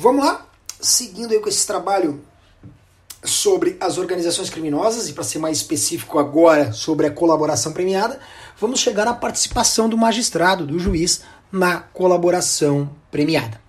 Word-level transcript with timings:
Vamos 0.00 0.24
lá, 0.24 0.46
seguindo 0.80 1.32
aí 1.32 1.40
com 1.40 1.48
esse 1.48 1.66
trabalho 1.66 2.20
sobre 3.24 3.76
as 3.80 3.98
organizações 3.98 4.48
criminosas 4.48 5.08
e 5.08 5.12
para 5.12 5.24
ser 5.24 5.40
mais 5.40 5.56
específico 5.56 6.20
agora 6.20 6.72
sobre 6.72 7.04
a 7.04 7.10
colaboração 7.10 7.72
premiada, 7.72 8.20
vamos 8.60 8.78
chegar 8.78 9.08
à 9.08 9.12
participação 9.12 9.88
do 9.88 9.98
magistrado, 9.98 10.64
do 10.64 10.78
juiz 10.78 11.22
na 11.50 11.80
colaboração 11.80 12.88
premiada. 13.10 13.60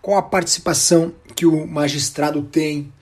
Com 0.00 0.16
a 0.16 0.22
participação 0.22 1.12
que 1.34 1.44
o 1.44 1.66
magistrado 1.66 2.40
tem 2.42 2.92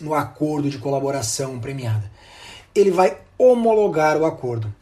no 0.00 0.14
acordo 0.14 0.70
de 0.70 0.78
colaboração 0.78 1.58
premiada, 1.58 2.08
ele 2.76 2.92
vai 2.92 3.18
homologar 3.36 4.16
o 4.16 4.24
acordo. 4.24 4.72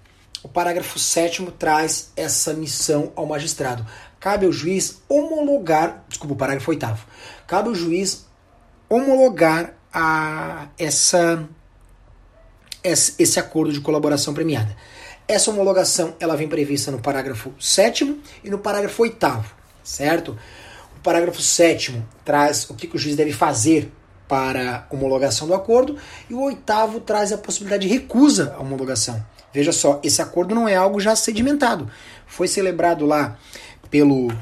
O 0.42 0.48
parágrafo 0.48 0.98
7 0.98 1.44
traz 1.58 2.12
essa 2.14 2.52
missão 2.52 3.10
ao 3.16 3.24
magistrado. 3.26 3.86
Cabe 4.18 4.46
ao 4.46 4.52
juiz 4.52 5.02
homologar, 5.08 6.04
desculpa, 6.08 6.34
o 6.34 6.36
parágrafo 6.36 6.70
8 6.70 6.86
cabe 7.46 7.68
ao 7.68 7.74
juiz 7.74 8.26
homologar 8.88 9.74
a 9.92 10.68
essa 10.78 11.48
esse 12.82 13.41
acordo 13.41 13.72
de 13.72 13.80
colaboração 13.80 14.32
premiada. 14.32 14.77
Essa 15.27 15.50
homologação 15.50 16.14
ela 16.20 16.36
vem 16.36 16.46
prevista 16.46 16.92
no 16.92 17.00
parágrafo 17.00 17.52
7 17.58 18.20
e 18.44 18.50
no 18.50 18.58
parágrafo 18.58 19.02
8 19.02 19.44
certo? 19.82 20.38
O 20.96 21.00
parágrafo 21.00 21.42
7 21.42 22.00
traz 22.24 22.69
o 22.70 22.74
que, 22.74 22.86
que 22.86 22.94
o 22.94 22.98
juiz 22.98 23.16
deve 23.16 23.33
fazer 23.33 23.92
para 24.28 24.86
homologação 24.91 25.46
do 25.46 25.55
acordo 25.55 25.96
e 26.28 26.34
o 26.34 26.42
oitavo 26.42 27.00
traz 27.00 27.33
a 27.33 27.38
possibilidade 27.38 27.88
de 27.88 27.92
recusa 27.92 28.55
à 28.56 28.60
homologação. 28.60 29.24
Veja 29.52 29.72
só, 29.72 30.00
esse 30.02 30.20
acordo 30.20 30.55
não 30.55 30.69
é 30.69 30.77
algo 30.77 31.00
já 31.00 31.16
sedimentado. 31.16 31.91
Foi 32.27 32.46
celebrado 32.46 33.06
lá 33.06 33.38
pelo 33.90 34.32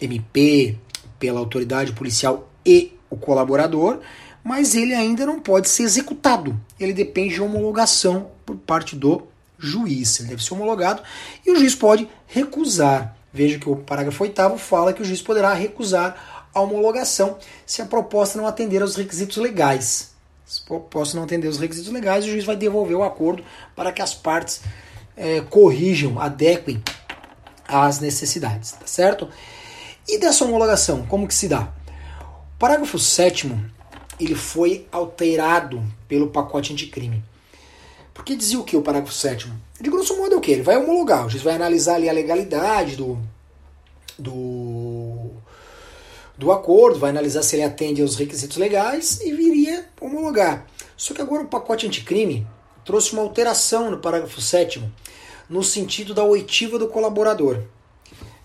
MP, 0.00 0.76
pela 1.18 1.40
autoridade 1.40 1.92
policial 1.92 2.48
e 2.64 2.92
o 3.10 3.16
colaborador, 3.16 4.00
mas 4.42 4.74
ele 4.74 4.94
ainda 4.94 5.26
não 5.26 5.40
pode 5.40 5.68
ser 5.68 5.82
executado. 5.82 6.58
Ele 6.78 6.92
depende 6.92 7.34
de 7.34 7.42
homologação 7.42 8.30
por 8.46 8.56
parte 8.56 8.94
do 8.94 9.26
juiz. 9.58 10.20
Ele 10.20 10.30
deve 10.30 10.44
ser 10.44 10.54
homologado 10.54 11.02
e 11.44 11.50
o 11.50 11.56
juiz 11.56 11.74
pode 11.74 12.08
recusar. 12.26 13.16
Veja 13.32 13.58
que 13.58 13.68
o 13.68 13.76
parágrafo 13.76 14.22
8 14.22 14.56
fala 14.56 14.92
que 14.92 15.02
o 15.02 15.04
juiz 15.04 15.20
poderá 15.20 15.52
recusar 15.52 16.48
a 16.54 16.60
homologação 16.60 17.36
se 17.66 17.82
a 17.82 17.86
proposta 17.86 18.38
não 18.38 18.46
atender 18.46 18.80
aos 18.80 18.96
requisitos 18.96 19.36
legais. 19.36 20.14
Se 20.46 20.62
a 20.62 20.66
proposta 20.66 21.16
não 21.16 21.24
atender 21.24 21.46
aos 21.46 21.58
requisitos 21.58 21.92
legais, 21.92 22.24
o 22.24 22.28
juiz 22.28 22.44
vai 22.44 22.56
devolver 22.56 22.96
o 22.96 23.02
acordo 23.02 23.44
para 23.76 23.92
que 23.92 24.00
as 24.00 24.14
partes 24.14 24.62
é, 25.14 25.42
corrijam, 25.42 26.18
adequem 26.18 26.82
às 27.68 28.00
necessidades, 28.00 28.72
tá 28.72 28.86
certo? 28.86 29.28
E 30.08 30.18
dessa 30.18 30.44
homologação, 30.44 31.04
como 31.06 31.28
que 31.28 31.34
se 31.34 31.46
dá? 31.46 31.72
O 32.56 32.58
parágrafo 32.58 32.98
7 32.98 33.54
ele 34.18 34.34
foi 34.34 34.86
alterado 34.90 35.84
pelo 36.08 36.30
pacote 36.30 36.72
anticrime. 36.72 37.22
Porque 38.12 38.34
dizia 38.34 38.58
o 38.58 38.64
que 38.64 38.76
o 38.76 38.82
parágrafo 38.82 39.14
7 39.14 39.52
De 39.80 39.90
grosso 39.90 40.16
modo 40.16 40.34
é 40.34 40.36
o 40.36 40.40
que? 40.40 40.50
Ele 40.50 40.62
vai 40.62 40.76
homologar, 40.76 41.26
o 41.26 41.30
juiz 41.30 41.42
vai 41.42 41.54
analisar 41.54 41.94
ali 41.94 42.08
a 42.08 42.12
legalidade 42.12 42.96
do, 42.96 43.16
do, 44.18 45.30
do 46.36 46.50
acordo, 46.50 46.98
vai 46.98 47.10
analisar 47.10 47.42
se 47.42 47.54
ele 47.54 47.62
atende 47.62 48.02
aos 48.02 48.16
requisitos 48.16 48.56
legais 48.56 49.20
e 49.20 49.32
viria 49.32 49.86
homologar. 50.00 50.66
Só 50.96 51.14
que 51.14 51.22
agora 51.22 51.44
o 51.44 51.48
pacote 51.48 51.86
anticrime 51.86 52.44
trouxe 52.84 53.12
uma 53.12 53.22
alteração 53.22 53.90
no 53.90 53.98
parágrafo 53.98 54.40
7 54.40 54.82
no 55.48 55.62
sentido 55.62 56.12
da 56.14 56.22
oitiva 56.22 56.78
do 56.78 56.88
colaborador. 56.88 57.62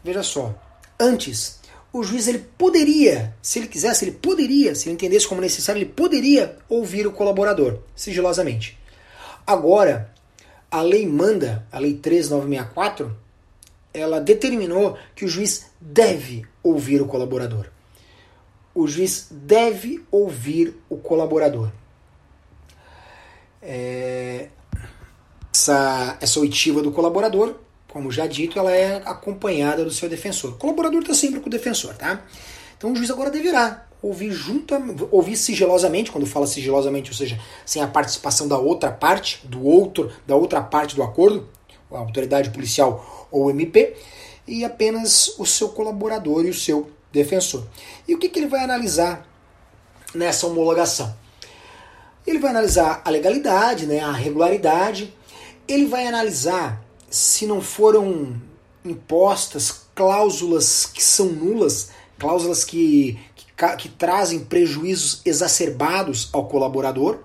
Veja 0.04 0.24
só, 0.24 0.54
antes 1.00 1.60
o 1.92 2.04
juiz 2.04 2.28
ele 2.28 2.40
poderia, 2.58 3.36
se 3.42 3.60
ele 3.60 3.68
quisesse, 3.68 4.06
ele 4.06 4.14
poderia, 4.14 4.74
se 4.74 4.88
ele 4.88 4.96
entendesse 4.96 5.28
como 5.28 5.40
necessário, 5.40 5.80
ele 5.80 5.92
poderia 5.92 6.58
ouvir 6.68 7.06
o 7.06 7.12
colaborador 7.12 7.80
sigilosamente. 7.96 8.80
Agora, 9.46 10.12
a 10.72 10.82
lei 10.82 11.08
manda, 11.08 11.68
a 11.72 11.78
lei 11.78 11.94
13964, 11.94 13.16
ela 13.94 14.20
determinou 14.20 14.98
que 15.16 15.24
o 15.24 15.28
juiz 15.28 15.68
deve 15.80 16.44
ouvir 16.64 17.00
o 17.00 17.06
colaborador. 17.06 17.68
O 18.74 18.88
juiz 18.88 19.28
deve 19.30 20.04
ouvir 20.10 20.76
o 20.90 20.98
colaborador. 20.98 21.70
É, 23.62 24.50
essa, 25.54 26.18
essa 26.20 26.40
oitiva 26.40 26.82
do 26.82 26.92
colaborador 26.92 27.56
como 27.94 28.12
já 28.12 28.26
dito, 28.26 28.58
ela 28.58 28.72
é 28.72 29.04
acompanhada 29.06 29.86
do 29.86 29.92
seu 29.92 30.10
defensor. 30.10 30.54
O 30.54 30.58
colaborador 30.58 31.02
está 31.02 31.14
sempre 31.14 31.40
com 31.40 31.46
o 31.46 31.52
defensor, 31.52 31.94
tá? 31.94 32.24
Então 32.76 32.92
o 32.92 32.96
juiz 32.96 33.12
agora 33.12 33.30
deverá 33.30 33.86
ouvir 34.02 34.32
junto, 34.32 34.74
ouvir 35.12 35.38
sigilosamente, 35.38 36.12
quando 36.12 36.26
fala 36.26 36.48
sigilosamente, 36.48 37.12
ou 37.12 37.16
seja, 37.16 37.40
sem 37.64 37.84
a 37.84 37.88
participação 37.88 38.48
da 38.48 38.58
outra 38.58 38.92
parte, 38.92 39.46
do 39.48 39.64
outro, 39.64 40.12
da 40.26 40.36
outra 40.36 40.60
parte 40.60 40.96
do 40.96 41.04
acordo, 41.04 41.48
a 41.92 42.00
autoridade 42.00 42.50
policial 42.50 43.28
ou 43.30 43.52
MP, 43.52 43.96
e 44.48 44.66
apenas 44.66 45.36
o 45.38 45.46
seu 45.46 45.70
colaborador 45.70 46.46
e 46.46 46.50
o 46.50 46.54
seu 46.54 46.90
defensor. 47.12 47.64
E 48.08 48.16
o 48.16 48.18
que, 48.18 48.28
que 48.28 48.40
ele 48.40 48.48
vai 48.48 48.64
analisar 48.64 49.26
nessa 50.16 50.48
homologação? 50.48 51.16
Ele 52.26 52.40
vai 52.40 52.50
analisar 52.50 53.04
a 53.06 53.10
legalidade, 53.12 53.86
né, 53.86 54.00
a 54.00 54.12
regularidade, 54.12 55.14
ele 55.68 55.86
vai 55.86 56.08
analisar 56.08 56.84
se 57.10 57.46
não 57.46 57.62
foram 57.62 58.42
impostas 58.84 59.84
cláusulas 59.96 60.86
que 60.86 61.04
são 61.04 61.28
nulas, 61.28 61.92
cláusulas 62.18 62.64
que, 62.64 63.20
que, 63.36 63.76
que 63.78 63.90
trazem 63.90 64.40
prejuízos 64.40 65.22
exacerbados 65.26 66.30
ao 66.34 66.48
colaborador. 66.48 67.20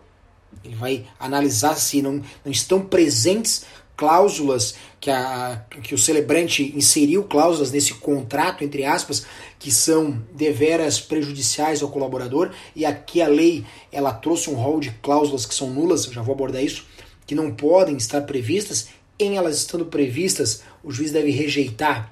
Ele 0.65 0.75
vai 0.75 1.07
analisar 1.19 1.77
se 1.77 2.03
não, 2.03 2.23
não 2.45 2.53
estão 2.53 2.81
presentes 2.81 3.65
cláusulas 3.97 4.77
que, 5.01 5.11
a, 5.11 5.65
que 5.83 5.93
o 5.93 5.99
celebrante 5.99 6.73
inseriu 6.77 7.25
cláusulas 7.25 7.73
nesse 7.73 7.95
contrato, 7.95 8.63
entre 8.63 8.85
aspas, 8.85 9.27
que 9.59 9.73
são 9.73 10.23
deveras 10.33 11.01
prejudiciais 11.01 11.83
ao 11.83 11.89
colaborador, 11.89 12.53
e 12.77 12.87
aqui 12.87 13.21
a 13.21 13.27
lei 13.27 13.67
ela 13.91 14.13
trouxe 14.13 14.49
um 14.49 14.55
rol 14.55 14.79
de 14.79 14.93
cláusulas 15.03 15.45
que 15.45 15.55
são 15.55 15.71
nulas, 15.71 16.05
já 16.05 16.23
vou 16.23 16.33
abordar 16.33 16.63
isso, 16.63 16.87
que 17.29 17.35
não 17.35 17.51
podem 17.51 17.99
estar 17.99 18.23
previstas, 18.23 18.89
em 19.19 19.37
elas 19.37 19.59
estando 19.59 19.85
previstas, 19.85 20.63
o 20.83 20.91
juiz 20.91 21.13
deve 21.13 21.31
rejeitar 21.31 22.11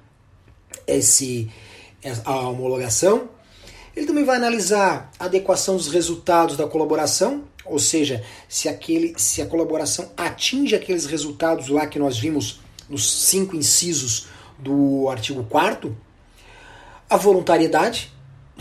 esse, 0.87 1.51
a 2.23 2.41
homologação. 2.41 3.31
Ele 3.97 4.05
também 4.05 4.25
vai 4.25 4.37
analisar 4.37 5.11
a 5.19 5.25
adequação 5.25 5.75
dos 5.75 5.89
resultados 5.89 6.55
da 6.55 6.67
colaboração, 6.67 7.45
ou 7.65 7.79
seja, 7.79 8.23
se, 8.47 8.69
aquele, 8.69 9.15
se 9.17 9.41
a 9.41 9.47
colaboração 9.47 10.13
atinge 10.19 10.75
aqueles 10.75 11.07
resultados 11.07 11.69
lá 11.69 11.87
que 11.87 11.99
nós 11.99 12.19
vimos 12.19 12.61
nos 12.87 13.11
cinco 13.25 13.57
incisos 13.57 14.27
do 14.59 15.09
artigo 15.09 15.45
4 15.45 15.97
A 17.09 17.17
voluntariedade, 17.17 18.13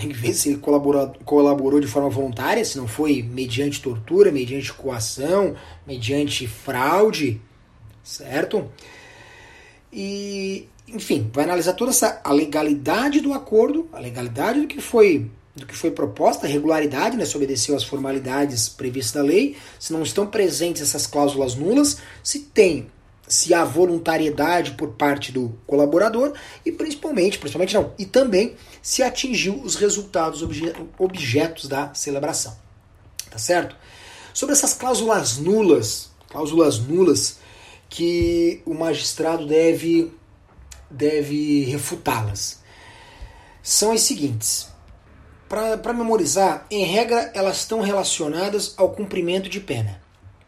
que 0.09 0.13
ver 0.13 0.33
se 0.33 0.49
ele 0.49 0.57
colaborou, 0.57 1.13
colaborou 1.23 1.79
de 1.79 1.87
forma 1.87 2.09
voluntária, 2.09 2.63
se 2.65 2.77
não 2.77 2.87
foi 2.87 3.23
mediante 3.23 3.81
tortura, 3.81 4.31
mediante 4.31 4.73
coação, 4.73 5.55
mediante 5.87 6.47
fraude 6.47 7.41
certo? 8.05 8.69
E, 9.91 10.67
enfim, 10.87 11.29
vai 11.33 11.43
analisar 11.43 11.73
toda 11.73 11.91
essa 11.91 12.21
a 12.23 12.31
legalidade 12.31 13.19
do 13.19 13.33
acordo, 13.33 13.89
a 13.91 13.99
legalidade 13.99 14.61
do 14.61 14.67
que 14.67 14.79
foi 14.79 15.29
do 15.55 15.65
que 15.65 15.75
foi 15.75 15.89
proposta, 15.89 16.45
a 16.45 16.49
regularidade, 16.49 17.15
né, 17.15 17.23
se 17.23 17.37
obedeceu 17.37 17.77
às 17.77 17.83
formalidades 17.85 18.67
previstas 18.67 19.13
da 19.13 19.25
lei, 19.25 19.55
se 19.79 19.93
não 19.93 20.03
estão 20.03 20.27
presentes 20.27 20.81
essas 20.81 21.07
cláusulas 21.07 21.55
nulas, 21.55 21.99
se 22.21 22.39
tem 22.39 22.87
se 23.27 23.53
há 23.53 23.63
voluntariedade 23.63 24.71
por 24.71 24.89
parte 24.89 25.31
do 25.31 25.57
colaborador 25.65 26.33
e 26.65 26.71
principalmente, 26.71 27.39
principalmente 27.39 27.73
não, 27.73 27.93
e 27.97 28.05
também 28.05 28.55
se 28.81 29.01
atingiu 29.01 29.61
os 29.61 29.75
resultados 29.75 30.43
objetos 30.97 31.67
da 31.67 31.93
celebração. 31.93 32.55
Tá 33.29 33.37
certo? 33.37 33.75
Sobre 34.33 34.53
essas 34.53 34.73
cláusulas 34.73 35.37
nulas, 35.37 36.11
cláusulas 36.29 36.79
nulas, 36.79 37.39
que 37.89 38.61
o 38.65 38.73
magistrado 38.73 39.47
deve, 39.47 40.11
deve 40.89 41.63
refutá-las. 41.65 42.61
São 43.63 43.91
as 43.91 44.01
seguintes. 44.01 44.67
Para 45.47 45.93
memorizar, 45.93 46.65
em 46.69 46.83
regra, 46.83 47.31
elas 47.33 47.57
estão 47.57 47.79
relacionadas 47.81 48.73
ao 48.77 48.89
cumprimento 48.89 49.47
de 49.47 49.59
pena. 49.59 50.04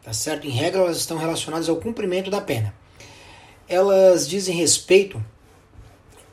Tá 0.08 0.14
certo? 0.14 0.46
Em 0.46 0.50
regra, 0.50 0.80
elas 0.80 0.96
estão 0.96 1.18
relacionadas 1.18 1.68
ao 1.68 1.76
cumprimento 1.76 2.30
da 2.30 2.40
pena. 2.40 2.72
Elas 3.68 4.26
dizem 4.26 4.56
respeito 4.56 5.22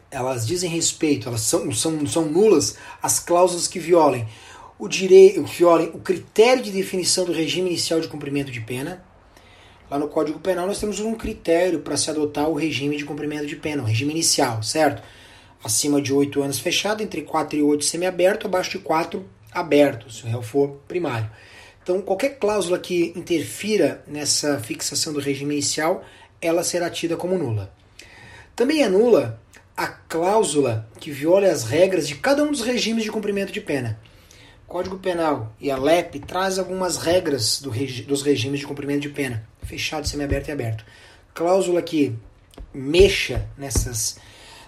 elas 0.10 0.48
dizem 0.48 0.70
respeito, 0.70 1.28
elas 1.28 1.42
são, 1.42 1.70
são, 1.74 2.08
são 2.08 2.24
nulas 2.24 2.78
as 3.04 3.20
cláusulas 3.20 3.68
que 3.68 3.80
violem 3.80 4.26
o 4.80 4.88
direito, 4.88 5.44
violem 5.44 5.90
o 5.94 6.00
critério 6.00 6.64
de 6.64 6.72
definição 6.72 7.26
do 7.26 7.34
regime 7.34 7.70
inicial 7.70 8.00
de 8.00 8.08
cumprimento 8.08 8.50
de 8.50 8.62
pena, 8.62 9.04
Lá 9.92 10.00
no 10.00 10.08
Código 10.08 10.40
Penal 10.40 10.66
nós 10.66 10.80
temos 10.80 11.02
um 11.02 11.14
critério 11.14 11.82
para 11.82 11.98
se 11.98 12.10
adotar 12.10 12.50
o 12.50 12.54
regime 12.54 12.96
de 12.96 13.04
cumprimento 13.04 13.46
de 13.46 13.58
pena, 13.58 13.84
o 13.84 13.86
regime 13.86 14.12
inicial, 14.12 14.64
certo? 14.64 15.04
acima 15.62 16.02
de 16.02 16.14
8 16.14 16.42
anos 16.42 16.60
fechado, 16.60 17.04
entre 17.04 17.24
4 17.24 17.60
e 17.60 17.62
8 17.62 17.84
semiaberto, 17.84 18.48
abaixo 18.48 18.72
de 18.72 18.80
4 18.80 19.28
aberto, 19.52 20.10
se 20.12 20.24
o 20.24 20.28
réu 20.28 20.42
for 20.42 20.80
primário. 20.88 21.30
Então, 21.86 22.02
qualquer 22.02 22.40
cláusula 22.40 22.80
que 22.80 23.14
interfira 23.16 24.04
nessa 24.08 24.60
fixação 24.60 25.14
do 25.14 25.20
regime 25.20 25.54
inicial, 25.54 26.04
ela 26.42 26.64
será 26.64 26.90
tida 26.90 27.16
como 27.16 27.38
nula. 27.38 27.72
Também 28.56 28.82
é 28.82 28.90
nula 28.90 29.40
a 29.78 29.86
cláusula 29.86 30.90
que 31.00 31.12
viola 31.12 31.46
as 31.46 31.64
regras 31.64 32.08
de 32.08 32.16
cada 32.16 32.44
um 32.44 32.50
dos 32.50 32.62
regimes 32.62 33.04
de 33.04 33.12
cumprimento 33.12 33.52
de 33.52 33.62
pena. 33.62 34.00
O 34.68 34.72
Código 34.72 34.98
Penal 34.98 35.54
e 35.62 35.70
a 35.70 35.78
LEP 35.78 36.22
traz 36.22 36.58
algumas 36.58 36.98
regras 36.98 37.62
do 37.62 37.70
regi 37.70 38.02
dos 38.02 38.24
regimes 38.24 38.62
de 38.62 38.66
cumprimento 38.66 39.02
de 39.02 39.10
pena, 39.10 39.48
fechado, 39.62 40.08
semiaberto 40.08 40.50
e 40.50 40.54
aberto. 40.54 40.84
Cláusula 41.36 41.84
que 41.84 42.16
mexa 42.74 43.48
nessas, 43.56 44.18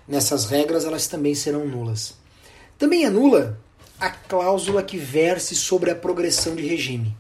nessas 0.08 0.46
regras, 0.46 0.86
elas 0.86 1.08
também 1.08 1.34
serão 1.34 1.66
nulas. 1.66 2.16
Também 2.78 3.06
é 3.06 3.10
nula 3.10 3.60
a 4.00 4.10
cláusula 4.10 4.84
que 4.84 4.98
verse 4.98 5.56
sobre 5.56 5.90
a 5.90 5.96
progressão 5.96 6.56
de 6.56 6.66
regime. 6.66 7.16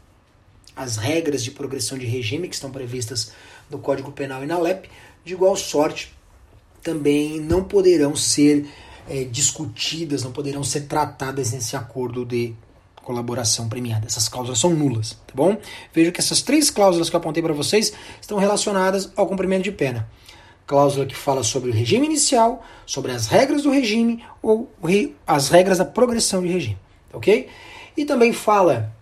As 0.75 0.97
regras 0.97 1.43
de 1.43 1.51
progressão 1.51 1.97
de 1.97 2.05
regime 2.05 2.47
que 2.47 2.55
estão 2.55 2.71
previstas 2.71 3.31
no 3.69 3.79
Código 3.79 4.11
Penal 4.11 4.43
e 4.43 4.47
na 4.47 4.59
LEP, 4.59 4.89
de 5.25 5.33
igual 5.33 5.55
sorte, 5.55 6.13
também 6.83 7.39
não 7.39 7.63
poderão 7.63 8.15
ser 8.15 8.67
é, 9.09 9.23
discutidas, 9.23 10.23
não 10.23 10.31
poderão 10.31 10.63
ser 10.63 10.81
tratadas 10.81 11.51
nesse 11.51 11.75
acordo 11.75 12.23
de 12.23 12.53
colaboração 13.03 13.67
premiada. 13.67 14.05
Essas 14.05 14.29
cláusulas 14.29 14.59
são 14.59 14.71
nulas, 14.71 15.13
tá 15.25 15.33
bom? 15.33 15.57
Veja 15.93 16.11
que 16.11 16.19
essas 16.19 16.41
três 16.41 16.69
cláusulas 16.69 17.09
que 17.09 17.15
eu 17.15 17.19
apontei 17.19 17.41
para 17.41 17.53
vocês 17.53 17.91
estão 18.21 18.37
relacionadas 18.37 19.11
ao 19.15 19.25
cumprimento 19.25 19.63
de 19.63 19.71
pena. 19.71 20.07
Cláusula 20.67 21.05
que 21.05 21.15
fala 21.15 21.43
sobre 21.43 21.71
o 21.71 21.73
regime 21.73 22.05
inicial, 22.05 22.63
sobre 22.85 23.11
as 23.11 23.25
regras 23.25 23.63
do 23.63 23.71
regime 23.71 24.23
ou 24.41 24.69
as 25.25 25.49
regras 25.49 25.79
da 25.79 25.85
progressão 25.85 26.41
de 26.41 26.49
regime, 26.49 26.77
ok? 27.11 27.47
E 27.95 28.05
também 28.05 28.33
fala 28.33 28.93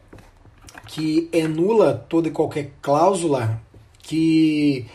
que 0.88 1.27
é 1.31 1.47
nula 1.47 2.06
toda 2.07 2.27
e 2.27 2.31
qualquer 2.31 2.71
cláusula 2.81 3.59
que 3.97 4.85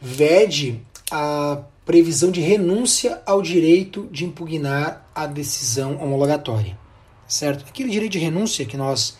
vede 0.00 0.80
a 1.10 1.62
previsão 1.86 2.30
de 2.30 2.40
renúncia 2.40 3.22
ao 3.24 3.40
direito 3.40 4.08
de 4.10 4.24
impugnar 4.24 5.08
a 5.14 5.26
decisão 5.26 5.96
homologatória, 5.96 6.76
certo? 7.26 7.64
Aquele 7.68 7.88
direito 7.88 8.12
de 8.12 8.18
renúncia 8.18 8.64
que 8.66 8.76
nós 8.76 9.18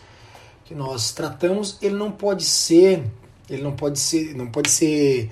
que 0.65 0.75
nós 0.75 1.11
tratamos, 1.11 1.77
ele 1.81 1.95
não 1.95 2.09
pode 2.09 2.45
ser, 2.45 3.03
ele 3.49 3.61
não 3.61 3.73
pode 3.73 3.99
ser, 3.99 4.33
não 4.35 4.47
pode 4.47 4.69
ser 4.69 5.29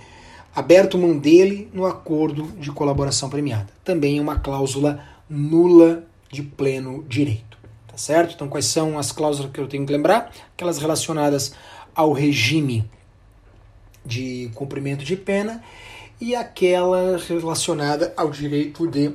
aberto 0.55 0.97
mão 0.97 1.17
dele 1.17 1.69
no 1.73 1.85
acordo 1.85 2.43
de 2.59 2.71
colaboração 2.71 3.29
premiada. 3.29 3.67
Também 3.83 4.17
é 4.17 4.21
uma 4.21 4.39
cláusula 4.39 5.03
nula 5.29 6.03
de 6.31 6.41
pleno 6.43 7.03
direito, 7.07 7.57
tá 7.87 7.97
certo? 7.97 8.33
Então 8.35 8.47
quais 8.47 8.65
são 8.65 8.97
as 8.97 9.11
cláusulas 9.11 9.51
que 9.51 9.59
eu 9.59 9.67
tenho 9.67 9.85
que 9.85 9.93
lembrar? 9.93 10.31
Aquelas 10.53 10.77
relacionadas 10.77 11.53
ao 11.95 12.11
regime 12.11 12.89
de 14.05 14.49
cumprimento 14.55 15.03
de 15.03 15.15
pena 15.15 15.63
e 16.19 16.35
aquela 16.35 17.17
relacionada 17.17 18.13
ao 18.17 18.29
direito 18.29 18.87
de 18.87 19.13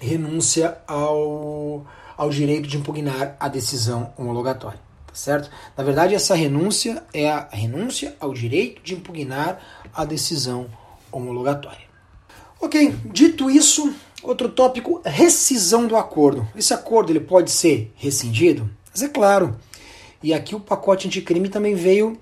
renúncia 0.00 0.78
ao, 0.86 1.84
ao 2.16 2.30
direito 2.30 2.68
de 2.68 2.76
impugnar 2.76 3.36
a 3.38 3.48
decisão 3.48 4.12
homologatória. 4.16 4.78
Tá 5.06 5.14
certo? 5.14 5.50
Na 5.76 5.82
verdade, 5.82 6.14
essa 6.14 6.34
renúncia 6.34 7.02
é 7.12 7.30
a 7.30 7.48
renúncia 7.50 8.14
ao 8.20 8.32
direito 8.32 8.82
de 8.82 8.94
impugnar 8.94 9.58
a 9.94 10.04
decisão 10.04 10.66
homologatória. 11.10 11.86
Ok, 12.60 12.94
dito 13.06 13.50
isso, 13.50 13.94
outro 14.22 14.48
tópico, 14.48 15.00
rescisão 15.04 15.86
do 15.86 15.96
acordo. 15.96 16.46
Esse 16.56 16.74
acordo 16.74 17.12
ele 17.12 17.20
pode 17.20 17.50
ser 17.50 17.92
rescindido? 17.96 18.68
Mas 18.90 19.02
é 19.02 19.08
claro. 19.08 19.56
E 20.22 20.34
aqui 20.34 20.54
o 20.54 20.60
pacote 20.60 21.06
anticrime 21.06 21.48
também 21.48 21.74
veio 21.74 22.18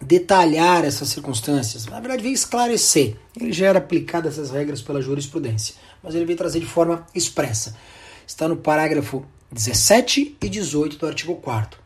detalhar 0.00 0.84
essas 0.84 1.10
circunstâncias, 1.10 1.84
na 1.84 2.00
verdade 2.00 2.22
veio 2.22 2.34
esclarecer. 2.34 3.16
Ele 3.38 3.52
já 3.52 3.66
era 3.66 3.78
aplicado 3.78 4.26
essas 4.26 4.50
regras 4.50 4.80
pela 4.80 5.02
jurisprudência, 5.02 5.74
mas 6.02 6.14
ele 6.14 6.24
veio 6.24 6.38
trazer 6.38 6.60
de 6.60 6.66
forma 6.66 7.06
expressa. 7.14 7.76
Está 8.26 8.48
no 8.48 8.56
parágrafo 8.56 9.24
17 9.52 10.38
e 10.40 10.48
18 10.48 10.96
do 10.96 11.06
artigo 11.06 11.34
4 11.36 11.80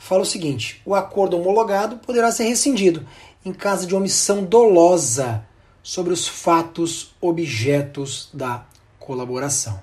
Fala 0.00 0.22
o 0.22 0.26
seguinte: 0.26 0.80
o 0.84 0.94
acordo 0.94 1.38
homologado 1.38 1.98
poderá 1.98 2.32
ser 2.32 2.44
rescindido 2.44 3.06
em 3.44 3.52
caso 3.52 3.86
de 3.86 3.94
omissão 3.94 4.44
dolosa 4.44 5.44
sobre 5.82 6.12
os 6.12 6.28
fatos 6.28 7.14
objetos 7.20 8.28
da 8.32 8.64
colaboração. 8.98 9.80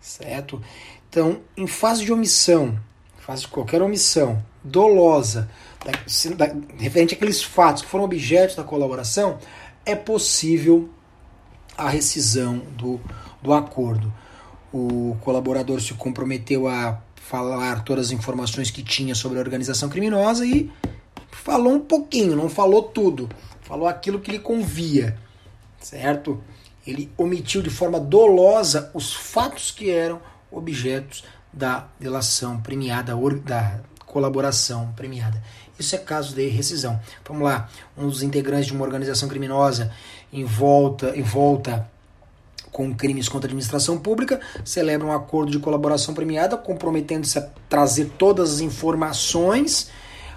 Certo? 0.00 0.62
Então, 1.08 1.40
em 1.56 1.66
fase 1.66 2.04
de 2.04 2.12
omissão, 2.12 2.78
fase 3.18 3.42
de 3.42 3.48
qualquer 3.48 3.80
omissão 3.80 4.44
dolosa 4.62 5.48
da, 5.84 5.92
da, 6.46 6.54
referente 6.78 7.14
àqueles 7.14 7.42
fatos 7.42 7.82
que 7.82 7.88
foram 7.88 8.04
objetos 8.04 8.56
da 8.56 8.64
colaboração, 8.64 9.38
é 9.86 9.94
possível 9.94 10.90
a 11.76 11.88
rescisão 11.88 12.58
do, 12.76 13.00
do 13.42 13.52
acordo. 13.52 14.12
O 14.72 15.16
colaborador 15.20 15.80
se 15.80 15.94
comprometeu 15.94 16.66
a 16.66 17.00
falar 17.14 17.84
todas 17.84 18.06
as 18.06 18.12
informações 18.12 18.70
que 18.70 18.82
tinha 18.82 19.14
sobre 19.14 19.38
a 19.38 19.40
organização 19.40 19.88
criminosa 19.88 20.44
e 20.44 20.70
falou 21.34 21.74
um 21.74 21.80
pouquinho, 21.80 22.36
não 22.36 22.48
falou 22.48 22.82
tudo. 22.82 23.28
Falou 23.62 23.88
aquilo 23.88 24.20
que 24.20 24.30
lhe 24.30 24.38
convia, 24.38 25.18
certo? 25.80 26.42
Ele 26.86 27.10
omitiu 27.16 27.62
de 27.62 27.70
forma 27.70 27.98
dolosa 27.98 28.90
os 28.92 29.14
fatos 29.14 29.70
que 29.70 29.90
eram 29.90 30.20
objetos 30.50 31.24
da 31.52 31.88
delação 31.98 32.60
premiada, 32.60 33.16
da 33.44 33.80
colaboração 34.04 34.92
premiada. 34.94 35.42
Isso 35.78 35.94
é 35.94 35.98
caso 35.98 36.34
de 36.34 36.46
rescisão. 36.48 37.00
Vamos 37.26 37.42
lá, 37.42 37.68
um 37.96 38.06
dos 38.08 38.22
integrantes 38.22 38.66
de 38.66 38.72
uma 38.72 38.84
organização 38.84 39.28
criminosa 39.28 39.90
em 40.32 40.44
volta, 40.44 41.14
com 42.70 42.94
crimes 42.94 43.28
contra 43.28 43.46
a 43.46 43.48
administração 43.48 43.98
pública, 43.98 44.40
celebra 44.64 45.06
um 45.06 45.12
acordo 45.12 45.50
de 45.50 45.58
colaboração 45.58 46.12
premiada, 46.12 46.56
comprometendo-se 46.56 47.38
a 47.38 47.48
trazer 47.68 48.12
todas 48.18 48.54
as 48.54 48.60
informações, 48.60 49.90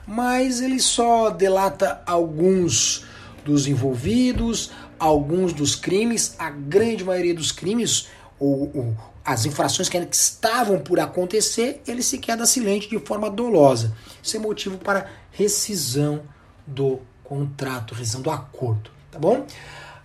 mas 0.07 0.61
ele 0.61 0.79
só 0.79 1.29
delata 1.29 2.01
alguns 2.05 3.05
dos 3.43 3.67
envolvidos, 3.67 4.71
alguns 4.97 5.51
dos 5.51 5.75
crimes, 5.75 6.35
a 6.39 6.49
grande 6.49 7.03
maioria 7.03 7.35
dos 7.35 7.51
crimes, 7.51 8.07
ou, 8.39 8.71
ou 8.73 8.97
as 9.25 9.45
infrações 9.45 9.89
que 9.89 9.97
ainda 9.97 10.09
estavam 10.09 10.79
por 10.79 10.99
acontecer, 11.01 11.81
ele 11.85 12.01
se 12.01 12.17
queda 12.17 12.45
silente 12.45 12.89
de 12.89 12.97
forma 12.99 13.29
dolosa. 13.29 13.93
Isso 14.23 14.37
é 14.37 14.39
motivo 14.39 14.77
para 14.77 15.09
rescisão 15.31 16.21
do 16.65 17.01
contrato, 17.25 17.93
rescisão 17.93 18.21
do 18.21 18.31
acordo, 18.31 18.89
tá 19.11 19.19
bom? 19.19 19.45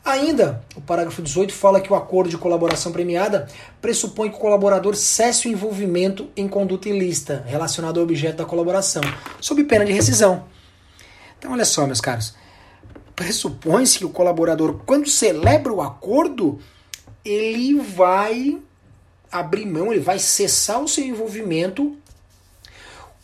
Ainda, 0.05 0.65
o 0.75 0.81
parágrafo 0.81 1.23
18 1.23 1.55
fala 1.55 1.81
que 1.81 1.93
o 1.93 1.95
acordo 1.95 2.29
de 2.29 2.37
colaboração 2.37 2.91
premiada 2.91 3.49
pressupõe 3.81 4.31
que 4.31 4.37
o 4.37 4.41
colaborador 4.41 4.97
cesse 4.97 5.47
o 5.47 5.51
envolvimento 5.51 6.29
em 6.37 6.49
conduta 6.49 6.89
ilícita 6.89 7.45
relacionada 7.47 8.01
ao 8.01 8.05
objeto 8.05 8.39
da 8.39 8.45
colaboração, 8.45 9.03
sob 9.41 9.63
pena 9.63 9.85
de 9.85 9.93
rescisão. 9.93 10.45
Então, 11.39 11.53
olha 11.53 11.65
só, 11.65 11.87
meus 11.87 12.01
caros, 12.01 12.35
pressupõe-se 13.15 13.99
que 13.99 14.05
o 14.05 14.11
colaborador, 14.11 14.81
quando 14.85 15.09
celebra 15.09 15.73
o 15.73 15.81
acordo, 15.81 16.59
ele 17.25 17.79
vai 17.81 18.61
abrir 19.31 19.67
mão, 19.67 19.93
ele 19.93 20.03
vai 20.03 20.19
cessar 20.19 20.83
o 20.83 20.89
seu 20.89 21.05
envolvimento 21.05 21.97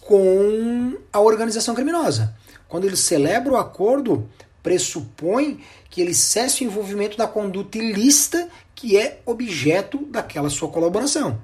com 0.00 0.96
a 1.12 1.20
organização 1.20 1.74
criminosa. 1.74 2.34
Quando 2.68 2.84
ele 2.84 2.96
celebra 2.96 3.52
o 3.52 3.56
acordo, 3.56 4.28
pressupõe 4.68 5.60
que 5.88 6.02
ele 6.02 6.12
cesse 6.12 6.62
o 6.62 6.66
envolvimento 6.66 7.16
da 7.16 7.26
conduta 7.26 7.78
ilícita 7.78 8.50
que 8.74 8.98
é 8.98 9.20
objeto 9.24 10.04
daquela 10.10 10.50
sua 10.50 10.68
colaboração. 10.68 11.40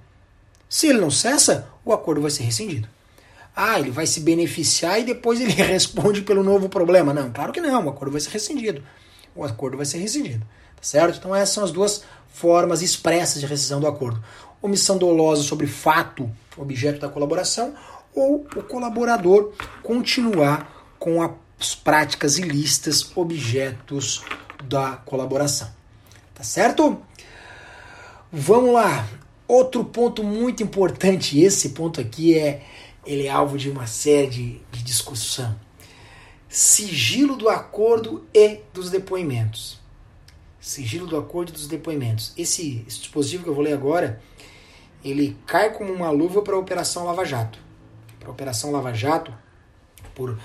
Se 0.68 0.88
ele 0.88 1.00
não 1.00 1.10
cessa, 1.10 1.66
o 1.82 1.90
acordo 1.90 2.20
vai 2.20 2.30
ser 2.30 2.42
rescindido. 2.42 2.86
Ah, 3.56 3.80
ele 3.80 3.90
vai 3.90 4.06
se 4.06 4.20
beneficiar 4.20 5.00
e 5.00 5.04
depois 5.04 5.40
ele 5.40 5.52
responde 5.56 6.20
pelo 6.20 6.42
novo 6.42 6.68
problema. 6.68 7.14
Não, 7.14 7.32
claro 7.32 7.50
que 7.50 7.62
não, 7.62 7.86
o 7.86 7.88
acordo 7.88 8.12
vai 8.12 8.20
ser 8.20 8.30
rescindido. 8.30 8.82
O 9.34 9.42
acordo 9.42 9.78
vai 9.78 9.86
ser 9.86 9.96
rescindido. 9.96 10.44
Tá 10.76 10.82
certo? 10.82 11.16
Então 11.16 11.34
essas 11.34 11.54
são 11.54 11.64
as 11.64 11.72
duas 11.72 12.04
formas 12.28 12.82
expressas 12.82 13.40
de 13.40 13.46
rescisão 13.46 13.80
do 13.80 13.86
acordo 13.86 14.22
omissão 14.60 14.96
dolosa 14.96 15.42
sobre 15.42 15.66
fato, 15.66 16.30
objeto 16.56 16.98
da 16.98 17.08
colaboração, 17.08 17.74
ou 18.14 18.46
o 18.56 18.62
colaborador 18.62 19.52
continuar 19.82 20.94
com 20.98 21.22
as 21.22 21.30
práticas 21.74 22.38
ilícitas, 22.38 23.12
objetos 23.16 24.22
da 24.64 24.96
colaboração. 24.96 25.70
Tá 26.34 26.42
certo? 26.42 27.00
Vamos 28.32 28.72
lá. 28.72 29.06
Outro 29.46 29.84
ponto 29.84 30.24
muito 30.24 30.62
importante, 30.62 31.40
esse 31.40 31.70
ponto 31.70 32.00
aqui 32.00 32.36
é 32.36 32.62
ele 33.06 33.26
é 33.26 33.30
alvo 33.30 33.58
de 33.58 33.70
uma 33.70 33.86
série 33.86 34.26
de, 34.28 34.60
de 34.72 34.82
discussão. 34.82 35.54
Sigilo 36.48 37.36
do 37.36 37.48
acordo 37.48 38.24
e 38.32 38.60
dos 38.72 38.90
depoimentos. 38.90 39.78
Sigilo 40.60 41.06
do 41.06 41.16
acordo 41.16 41.52
dos 41.52 41.66
depoimentos. 41.66 42.32
Esse, 42.36 42.84
esse 42.86 43.00
dispositivo 43.00 43.44
que 43.44 43.50
eu 43.50 43.54
vou 43.54 43.62
ler 43.62 43.74
agora, 43.74 44.22
ele 45.04 45.36
cai 45.46 45.72
como 45.72 45.92
uma 45.92 46.10
luva 46.10 46.42
para 46.42 46.54
a 46.54 46.58
Operação 46.58 47.04
Lava 47.04 47.24
Jato. 47.24 47.58
Para 48.18 48.28
a 48.28 48.32
Operação 48.32 48.70
Lava 48.70 48.94
Jato, 48.94 49.34
por, 50.14 50.38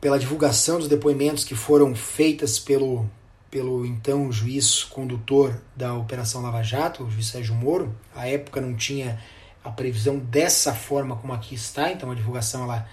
pela 0.00 0.18
divulgação 0.18 0.78
dos 0.78 0.88
depoimentos 0.88 1.44
que 1.44 1.54
foram 1.54 1.94
feitas 1.94 2.58
pelo, 2.58 3.08
pelo 3.50 3.84
então 3.84 4.30
juiz 4.30 4.84
condutor 4.84 5.60
da 5.74 5.94
Operação 5.94 6.42
Lava 6.42 6.62
Jato, 6.62 7.04
o 7.04 7.10
juiz 7.10 7.26
Sérgio 7.26 7.54
Moro. 7.54 7.94
A 8.14 8.28
época 8.28 8.60
não 8.60 8.74
tinha 8.74 9.20
a 9.64 9.70
previsão 9.70 10.18
dessa 10.18 10.74
forma 10.74 11.16
como 11.16 11.32
aqui 11.32 11.54
está, 11.54 11.90
então 11.90 12.10
a 12.10 12.14
divulgação 12.14 12.62
ela 12.62 12.88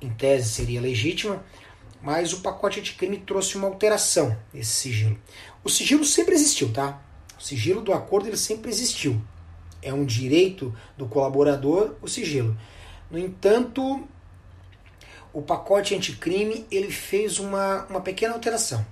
em 0.00 0.10
tese 0.10 0.48
seria 0.48 0.80
legítima, 0.80 1.44
mas 2.02 2.32
o 2.32 2.40
pacote 2.40 2.80
anticrime 2.80 3.18
trouxe 3.18 3.56
uma 3.56 3.66
alteração 3.66 4.36
nesse 4.52 4.72
sigilo. 4.72 5.18
O 5.62 5.68
sigilo 5.68 6.04
sempre 6.04 6.34
existiu, 6.34 6.72
tá? 6.72 7.02
O 7.38 7.42
sigilo 7.42 7.82
do 7.82 7.92
acordo 7.92 8.28
ele 8.28 8.36
sempre 8.36 8.70
existiu. 8.70 9.20
É 9.82 9.92
um 9.92 10.04
direito 10.04 10.74
do 10.96 11.06
colaborador 11.06 11.94
o 12.02 12.08
sigilo. 12.08 12.56
No 13.10 13.18
entanto, 13.18 14.06
o 15.32 15.42
pacote 15.42 15.94
anticrime 15.94 16.66
ele 16.70 16.90
fez 16.90 17.38
uma, 17.38 17.86
uma 17.86 18.00
pequena 18.00 18.34
alteração. 18.34 18.84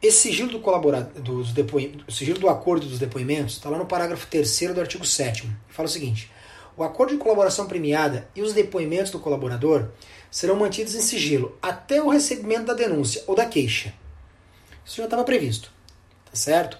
Esse 0.00 0.18
sigilo 0.28 0.50
do 0.50 0.60
colaborador, 0.60 1.20
dos 1.20 1.52
depoim, 1.52 2.00
sigilo 2.08 2.38
do 2.38 2.48
acordo 2.48 2.86
dos 2.86 2.98
depoimentos 2.98 3.54
está 3.54 3.70
lá 3.70 3.78
no 3.78 3.86
parágrafo 3.86 4.26
3 4.26 4.74
do 4.74 4.80
artigo 4.80 5.04
7 5.04 5.50
Fala 5.68 5.88
o 5.88 5.90
seguinte: 5.90 6.30
o 6.76 6.84
acordo 6.84 7.14
de 7.14 7.18
colaboração 7.18 7.66
premiada 7.66 8.28
e 8.36 8.42
os 8.42 8.52
depoimentos 8.52 9.10
do 9.10 9.18
colaborador 9.18 9.88
serão 10.30 10.56
mantidos 10.56 10.94
em 10.94 11.00
sigilo 11.00 11.56
até 11.62 12.02
o 12.02 12.08
recebimento 12.08 12.66
da 12.66 12.74
denúncia 12.74 13.24
ou 13.26 13.34
da 13.34 13.46
queixa. 13.46 13.94
Isso 14.84 14.96
já 14.96 15.04
estava 15.04 15.24
previsto, 15.24 15.72
tá 16.26 16.36
certo? 16.36 16.78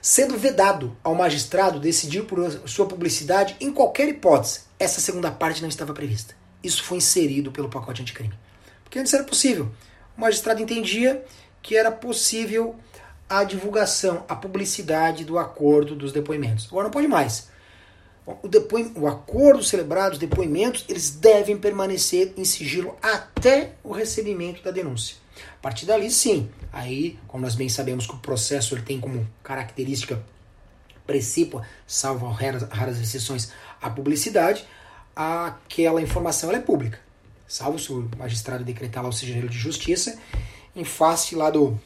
Sendo 0.00 0.38
vedado 0.38 0.96
ao 1.04 1.14
magistrado 1.14 1.78
decidir 1.78 2.24
por 2.24 2.68
sua 2.68 2.86
publicidade 2.86 3.56
em 3.60 3.72
qualquer 3.72 4.08
hipótese. 4.08 4.62
Essa 4.78 5.00
segunda 5.00 5.30
parte 5.30 5.62
não 5.62 5.68
estava 5.68 5.92
prevista. 5.92 6.34
Isso 6.64 6.82
foi 6.82 6.98
inserido 6.98 7.52
pelo 7.52 7.68
pacote 7.68 8.02
anticrime. 8.02 8.34
Porque 8.82 8.98
antes 8.98 9.12
era 9.12 9.22
possível. 9.22 9.70
O 10.16 10.20
magistrado 10.20 10.62
entendia 10.62 11.24
que 11.62 11.76
era 11.76 11.92
possível 11.92 12.76
a 13.28 13.44
divulgação, 13.44 14.24
a 14.28 14.34
publicidade 14.34 15.24
do 15.24 15.38
acordo 15.38 15.94
dos 15.94 16.12
depoimentos. 16.12 16.66
Agora 16.66 16.84
não 16.84 16.90
pode 16.90 17.08
mais. 17.08 17.48
O, 18.26 18.48
depoim, 18.48 18.92
o 18.96 19.06
acordo 19.06 19.62
celebrado, 19.62 20.14
os 20.14 20.18
depoimentos, 20.18 20.84
eles 20.88 21.10
devem 21.10 21.58
permanecer 21.58 22.32
em 22.36 22.44
sigilo 22.44 22.96
até 23.02 23.72
o 23.82 23.92
recebimento 23.92 24.62
da 24.62 24.70
denúncia. 24.70 25.16
A 25.58 25.62
partir 25.62 25.84
dali, 25.84 26.10
sim. 26.10 26.48
Aí, 26.72 27.18
como 27.28 27.44
nós 27.44 27.54
bem 27.54 27.68
sabemos 27.68 28.06
que 28.06 28.14
o 28.14 28.18
processo 28.18 28.74
ele 28.74 28.82
tem 28.82 28.98
como 28.98 29.28
característica 29.42 30.22
precípua, 31.06 31.66
salvo 31.86 32.26
raras 32.28 32.98
exceções, 32.98 33.52
a 33.80 33.90
publicidade, 33.90 34.66
aquela 35.14 36.00
informação 36.00 36.50
é 36.50 36.58
pública. 36.58 36.98
Salvo 37.46 37.78
se 37.78 37.92
o 37.92 38.08
magistrado 38.18 38.64
decretar 38.64 39.02
lá 39.02 39.08
o 39.08 39.12
sigilo 39.12 39.48
de 39.48 39.58
justiça 39.58 40.18
em 40.74 40.84
face 40.84 41.34
lá 41.34 41.50
do, 41.50 41.78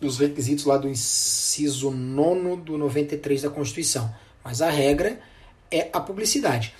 dos 0.00 0.18
requisitos 0.18 0.64
lá 0.64 0.76
do 0.76 0.88
inciso 0.88 1.90
9 1.90 2.62
do 2.62 2.78
93 2.78 3.42
da 3.42 3.50
Constituição. 3.50 4.12
Mas 4.42 4.60
a 4.60 4.70
regra 4.70 5.20
é 5.70 5.88
a 5.92 6.00
publicidade. 6.00 6.74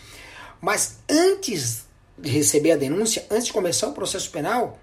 Mas 0.61 0.99
antes 1.09 1.87
de 2.19 2.31
receber 2.31 2.73
a 2.73 2.77
denúncia, 2.77 3.25
antes 3.31 3.47
de 3.47 3.53
começar 3.53 3.89
o 3.89 3.93
processo 3.93 4.31
penal, 4.31 4.79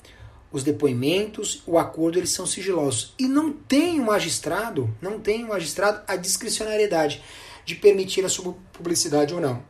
os 0.52 0.64
depoimentos, 0.64 1.62
o 1.66 1.78
acordo, 1.78 2.18
eles 2.18 2.32
são 2.32 2.46
sigilosos. 2.46 3.14
E 3.20 3.28
não 3.28 3.52
tem 3.52 4.00
o 4.00 4.06
magistrado, 4.06 4.94
não 5.02 5.20
tem 5.20 5.44
o 5.44 5.50
magistrado 5.50 6.02
a 6.08 6.16
discricionariedade 6.16 7.24
de 7.66 7.76
permitir 7.76 8.26
a 8.26 8.30
sua 8.30 8.56
publicidade 8.74 9.34
ou 9.34 9.40
não. 9.40 9.64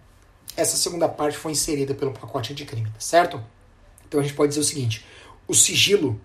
Essa 0.56 0.77
segunda 0.77 1.08
parte 1.08 1.38
foi 1.38 1.51
inserida 1.51 1.94
pelo 1.94 2.12
pacote 2.12 2.53
de 2.53 2.65
crime, 2.65 2.89
tá 2.89 3.00
certo? 3.00 3.44
Então 4.08 4.20
a 4.20 4.24
gente 4.24 4.36
pode 4.36 4.50
dizer 4.50 4.62
o 4.62 4.63
seguinte: 4.63 5.06
o 5.48 5.53
sigilo 5.53 6.20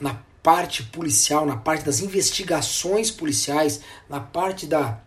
na 0.00 0.22
parte 0.42 0.82
policial, 0.84 1.44
na 1.44 1.56
parte 1.56 1.84
das 1.84 2.00
investigações 2.00 3.10
policiais, 3.10 3.80
na 4.08 4.20
parte 4.20 4.66
da, 4.66 5.00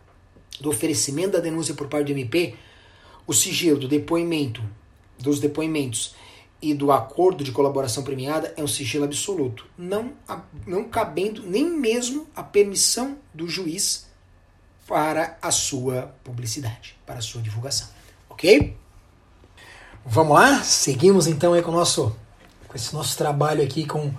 do 0.60 0.69
oferecimento 0.69 1.31
da 1.31 1.39
denúncia 1.39 1.74
por 1.74 1.88
parte 1.88 2.08
do 2.08 2.12
MP, 2.12 2.55
o 3.25 3.34
sigilo 3.34 3.79
do 3.79 3.88
depoimento, 3.88 4.62
dos 5.17 5.39
depoimentos 5.39 6.15
e 6.62 6.74
do 6.74 6.91
acordo 6.91 7.43
de 7.43 7.51
colaboração 7.51 8.03
premiada 8.03 8.53
é 8.58 8.63
um 8.63 8.67
sigilo 8.67 9.05
absoluto, 9.05 9.65
não, 9.77 10.13
não 10.67 10.84
cabendo 10.84 11.43
nem 11.43 11.69
mesmo 11.69 12.27
a 12.36 12.43
permissão 12.43 13.17
do 13.34 13.48
juiz 13.48 14.08
para 14.86 15.38
a 15.41 15.51
sua 15.51 16.13
publicidade, 16.24 16.98
para 17.05 17.19
a 17.19 17.22
sua 17.22 17.41
divulgação. 17.41 17.88
Ok? 18.39 18.74
Vamos 20.05 20.34
lá? 20.34 20.63
Seguimos 20.63 21.27
então 21.27 21.51
aí 21.51 21.62
com, 21.62 21.74
nosso, 21.74 22.15
com 22.69 22.75
esse 22.77 22.93
nosso 22.93 23.17
trabalho 23.17 23.62
aqui 23.62 23.86
com 23.86 24.13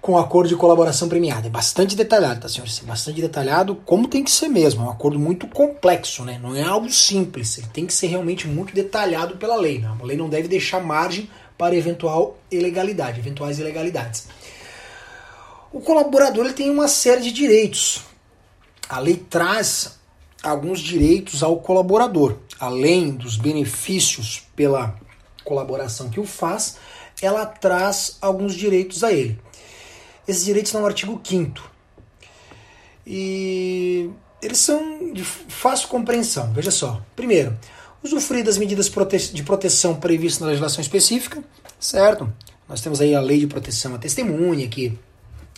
com 0.00 0.12
o 0.12 0.18
acordo 0.18 0.48
de 0.48 0.56
colaboração 0.56 1.06
premiada. 1.06 1.48
É 1.48 1.50
bastante 1.50 1.94
detalhado, 1.94 2.40
tá, 2.40 2.48
senhores? 2.48 2.78
Bastante 2.78 3.20
detalhado, 3.20 3.74
como 3.84 4.08
tem 4.08 4.24
que 4.24 4.30
ser 4.30 4.48
mesmo. 4.48 4.82
É 4.82 4.86
um 4.86 4.90
acordo 4.90 5.18
muito 5.18 5.46
complexo, 5.46 6.24
né? 6.24 6.40
Não 6.42 6.56
é 6.56 6.62
algo 6.62 6.90
simples. 6.90 7.58
Ele 7.58 7.66
tem 7.66 7.84
que 7.84 7.92
ser 7.92 8.06
realmente 8.06 8.48
muito 8.48 8.74
detalhado 8.74 9.36
pela 9.36 9.56
lei. 9.56 9.80
Né? 9.80 9.94
A 10.00 10.02
lei 10.02 10.16
não 10.16 10.30
deve 10.30 10.48
deixar 10.48 10.80
margem 10.80 11.28
para 11.58 11.76
eventual 11.76 12.38
ilegalidade, 12.50 13.20
eventuais 13.20 13.58
ilegalidades. 13.58 14.28
O 15.70 15.80
colaborador 15.80 16.46
ele 16.46 16.54
tem 16.54 16.70
uma 16.70 16.88
série 16.88 17.20
de 17.20 17.30
direitos. 17.30 18.00
A 18.88 19.00
lei 19.00 19.16
traz 19.16 19.98
alguns 20.42 20.80
direitos 20.80 21.42
ao 21.42 21.58
colaborador, 21.58 22.36
além 22.60 23.10
dos 23.10 23.36
benefícios 23.36 24.46
pela 24.54 24.98
colaboração 25.44 26.10
que 26.10 26.20
o 26.20 26.24
faz, 26.24 26.76
ela 27.22 27.46
traz 27.46 28.18
alguns 28.20 28.54
direitos 28.54 29.02
a 29.02 29.12
ele. 29.12 29.38
Esses 30.26 30.44
direitos 30.44 30.68
estão 30.68 30.82
no 30.82 30.86
artigo 30.86 31.20
5 31.24 31.70
E 33.06 34.10
eles 34.42 34.58
são 34.58 35.12
de 35.12 35.24
fácil 35.24 35.88
compreensão. 35.88 36.52
Veja 36.52 36.70
só. 36.70 37.02
Primeiro, 37.16 37.58
usufruir 38.02 38.44
das 38.44 38.58
medidas 38.58 38.90
de 39.32 39.42
proteção 39.42 39.96
previstas 39.96 40.40
na 40.40 40.48
legislação 40.48 40.80
específica, 40.80 41.42
certo? 41.80 42.32
Nós 42.68 42.80
temos 42.80 43.00
aí 43.00 43.14
a 43.14 43.20
lei 43.20 43.40
de 43.40 43.46
proteção 43.46 43.94
à 43.94 43.98
testemunha, 43.98 44.68
que 44.68 44.98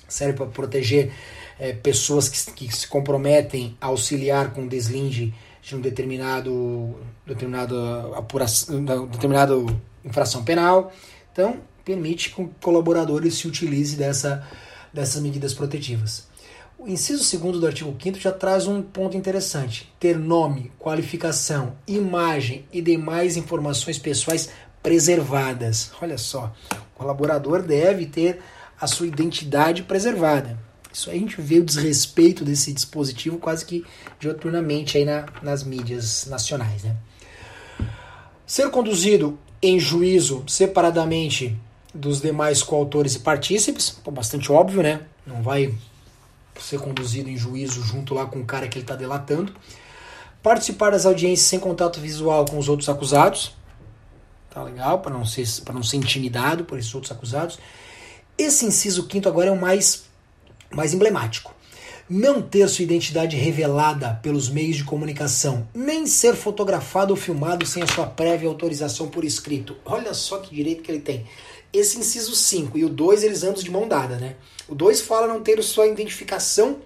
serve 0.09 0.35
para 0.35 0.47
proteger 0.47 1.13
é, 1.59 1.73
pessoas 1.73 2.29
que, 2.29 2.53
que, 2.53 2.75
se 2.75 2.87
comprometem 2.87 3.77
a 3.81 3.87
auxiliar 3.87 4.53
com 4.53 4.67
deslinde 4.67 5.35
de 5.71 5.77
um 5.77 5.81
determinado, 5.81 6.97
determinado 7.27 7.77
apuração, 8.15 8.85
determinado 9.07 9.81
infração 10.05 10.45
penal. 10.45 10.93
Então, 11.33 11.59
permite 11.85 12.31
que 12.31 12.43
o 12.43 12.51
colaborador 12.61 13.29
se 13.31 13.47
utilize 13.47 13.97
dessa, 13.97 14.47
dessas 14.93 15.23
medidas 15.23 15.55
protetivas. 15.55 16.29
O 16.77 16.89
inciso 16.89 17.39
2 17.39 17.61
do 17.61 17.67
artigo 17.67 17.95
5 18.03 18.19
já 18.19 18.33
traz 18.33 18.67
um 18.67 18.83
ponto 18.83 19.17
interessante: 19.17 19.93
ter 20.01 20.19
nome, 20.19 20.73
qualificação, 20.79 21.77
imagem 21.87 22.65
e 22.73 22.83
demais 22.83 23.37
informações 23.37 23.99
pessoais 23.99 24.51
preservadas. 24.83 25.93
Olha 26.01 26.19
só, 26.19 26.53
o 26.73 26.99
colaborador 26.99 27.63
deve 27.63 28.07
ter 28.07 28.41
a 28.81 28.87
sua 28.87 29.07
identidade 29.07 29.83
preservada. 29.83 30.70
Isso 30.93 31.11
aí 31.11 31.17
a 31.17 31.21
gente 31.21 31.41
vê 31.41 31.59
o 31.59 31.65
desrespeito 31.65 32.45
desse 32.45 32.73
dispositivo 32.73 33.39
quase 33.39 33.65
que 33.65 33.85
dioturnamente 34.19 34.99
aí 34.99 35.05
na, 35.05 35.27
nas 35.43 35.63
mídias 35.63 36.27
nacionais. 36.27 36.83
Né? 36.83 36.97
Ser 38.47 38.71
conduzido 38.71 39.39
em 39.63 39.79
juízo 39.79 40.43
separadamente 40.49 41.57
dos 41.95 42.21
demais 42.21 42.63
coautores 42.63 43.15
e 43.15 43.21
partícipes, 43.21 43.91
pô, 43.91 44.11
bastante 44.11 44.51
óbvio, 44.51 44.83
né? 44.83 45.03
Não 45.27 45.43
vai 45.43 45.75
ser 46.59 46.79
conduzido 46.79 47.29
em 47.29 47.37
juízo 47.37 47.83
junto 47.83 48.15
lá 48.15 48.27
com 48.27 48.41
o 48.41 48.45
cara 48.45 48.69
que 48.69 48.79
ele 48.79 48.85
está 48.85 48.97
delatando. 48.97 49.55
Participar 50.43 50.91
das 50.91 51.07
audiências 51.07 51.49
sem 51.49 51.59
contato 51.59 52.01
visual 52.01 52.45
com 52.45 52.59
os 52.59 52.69
outros 52.69 52.89
acusados. 52.89 53.55
Tá 54.51 54.63
legal, 54.63 55.01
para 55.01 55.13
não 55.13 55.25
ser 55.25 55.47
para 55.65 55.75
não 55.75 55.83
ser 55.83 55.97
intimidado 55.99 56.65
por 56.65 56.79
esses 56.79 56.95
outros 56.95 57.13
acusados. 57.13 57.59
Esse 58.37 58.65
inciso 58.65 59.07
quinto 59.07 59.29
agora 59.29 59.49
é 59.49 59.53
o 59.53 59.61
mais 59.61 60.10
mais 60.73 60.95
emblemático. 60.95 61.55
Não 62.09 62.43
ter 62.43 62.69
sua 62.69 62.83
identidade 62.83 63.37
revelada 63.37 64.19
pelos 64.23 64.49
meios 64.49 64.77
de 64.77 64.85
comunicação, 64.85 65.69
nem 65.73 66.07
ser 66.07 66.35
fotografado 66.35 67.13
ou 67.13 67.17
filmado 67.17 67.65
sem 67.65 67.83
a 67.83 67.87
sua 67.87 68.07
prévia 68.07 68.49
autorização 68.49 69.09
por 69.09 69.25
escrito. 69.25 69.77
Olha 69.85 70.13
só 70.13 70.39
que 70.39 70.55
direito 70.55 70.83
que 70.83 70.91
ele 70.91 71.01
tem 71.01 71.27
esse 71.73 71.99
inciso 71.99 72.35
5 72.35 72.77
e 72.77 72.85
o 72.85 72.89
2 72.89 73.23
eles 73.23 73.43
andam 73.43 73.63
de 73.63 73.71
mão 73.71 73.87
dada, 73.87 74.17
né? 74.17 74.37
O 74.69 74.75
2 74.75 75.01
fala 75.03 75.27
não 75.27 75.41
ter 75.41 75.63
sua 75.63 75.87
identificação, 75.87 76.79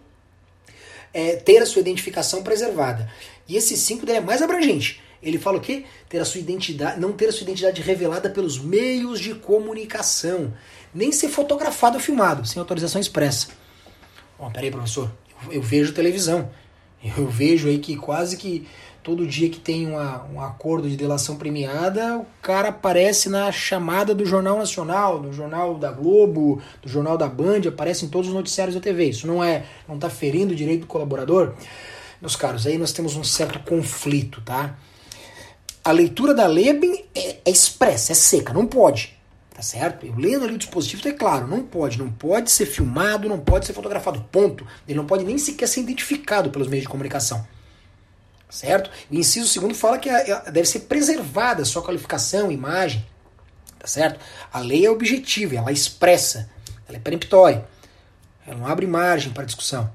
é, 1.12 1.36
ter 1.36 1.62
a 1.62 1.66
sua 1.66 1.80
identificação 1.80 2.42
preservada. 2.42 3.10
E 3.48 3.56
esse 3.56 3.76
5 3.76 4.10
é 4.10 4.20
mais 4.20 4.42
abrangente. 4.42 5.02
Ele 5.22 5.38
fala 5.38 5.56
o 5.56 5.60
quê? 5.60 5.84
Ter 6.08 6.18
a 6.18 6.24
sua 6.24 6.40
identidade, 6.40 7.00
não 7.00 7.12
ter 7.12 7.28
a 7.28 7.32
sua 7.32 7.44
identidade 7.44 7.80
revelada 7.80 8.28
pelos 8.28 8.58
meios 8.58 9.18
de 9.18 9.34
comunicação, 9.34 10.52
nem 10.94 11.10
ser 11.10 11.28
fotografado 11.28 11.96
ou 11.96 12.02
filmado, 12.02 12.46
sem 12.46 12.60
autorização 12.60 13.00
expressa. 13.00 13.48
Oh, 14.38 14.50
peraí, 14.50 14.70
professor, 14.70 15.10
eu, 15.46 15.54
eu 15.54 15.62
vejo 15.62 15.92
televisão. 15.92 16.50
Eu 17.16 17.26
vejo 17.28 17.68
aí 17.68 17.78
que 17.78 17.96
quase 17.96 18.36
que 18.36 18.66
todo 19.02 19.26
dia 19.26 19.50
que 19.50 19.60
tem 19.60 19.86
uma, 19.86 20.24
um 20.32 20.40
acordo 20.40 20.88
de 20.88 20.96
delação 20.96 21.36
premiada, 21.36 22.16
o 22.16 22.26
cara 22.40 22.70
aparece 22.70 23.28
na 23.28 23.52
chamada 23.52 24.14
do 24.14 24.24
Jornal 24.24 24.56
Nacional, 24.56 25.20
do 25.20 25.30
Jornal 25.30 25.74
da 25.76 25.92
Globo, 25.92 26.62
do 26.82 26.88
Jornal 26.88 27.18
da 27.18 27.28
Band, 27.28 27.68
aparece 27.68 28.06
em 28.06 28.08
todos 28.08 28.28
os 28.28 28.34
noticiários 28.34 28.74
da 28.74 28.80
TV. 28.80 29.10
Isso 29.10 29.26
não 29.26 29.44
é, 29.44 29.66
não 29.86 29.96
está 29.96 30.08
ferindo 30.08 30.54
o 30.54 30.56
direito 30.56 30.80
do 30.80 30.86
colaborador? 30.86 31.52
Meus 32.18 32.34
caros, 32.34 32.66
aí 32.66 32.78
nós 32.78 32.92
temos 32.92 33.14
um 33.14 33.22
certo 33.22 33.58
conflito, 33.60 34.40
tá? 34.40 34.78
A 35.84 35.92
leitura 35.92 36.32
da 36.32 36.46
lei 36.46 36.72
bem, 36.72 37.04
é, 37.14 37.36
é 37.44 37.50
expressa, 37.50 38.12
é 38.12 38.14
seca, 38.14 38.54
não 38.54 38.66
pode. 38.66 39.13
Tá 39.54 39.62
certo? 39.62 40.04
Eu 40.04 40.16
lendo 40.16 40.44
ali 40.44 40.54
o 40.54 40.58
dispositivo, 40.58 41.02
tá 41.02 41.12
claro, 41.12 41.46
não 41.46 41.62
pode, 41.62 41.96
não 41.96 42.10
pode 42.10 42.50
ser 42.50 42.66
filmado, 42.66 43.28
não 43.28 43.38
pode 43.38 43.64
ser 43.66 43.72
fotografado, 43.72 44.20
ponto. 44.32 44.66
Ele 44.86 44.98
não 44.98 45.06
pode 45.06 45.24
nem 45.24 45.38
sequer 45.38 45.68
ser 45.68 45.80
identificado 45.80 46.50
pelos 46.50 46.66
meios 46.66 46.82
de 46.82 46.88
comunicação 46.88 47.46
certo? 48.54 48.88
O 49.10 49.14
inciso 49.14 49.48
segundo 49.48 49.74
fala 49.74 49.98
que 49.98 50.08
deve 50.50 50.64
ser 50.64 50.80
preservada 50.80 51.62
a 51.62 51.64
sua 51.64 51.82
qualificação, 51.82 52.52
imagem, 52.52 53.04
tá 53.78 53.86
certo? 53.86 54.20
A 54.52 54.60
lei 54.60 54.86
é 54.86 54.90
objetiva, 54.90 55.56
ela 55.56 55.72
expressa, 55.72 56.48
ela 56.88 56.96
é 56.96 57.00
peremptória, 57.00 57.66
ela 58.46 58.56
não 58.56 58.66
abre 58.66 58.86
margem 58.86 59.32
para 59.32 59.44
discussão. 59.44 59.90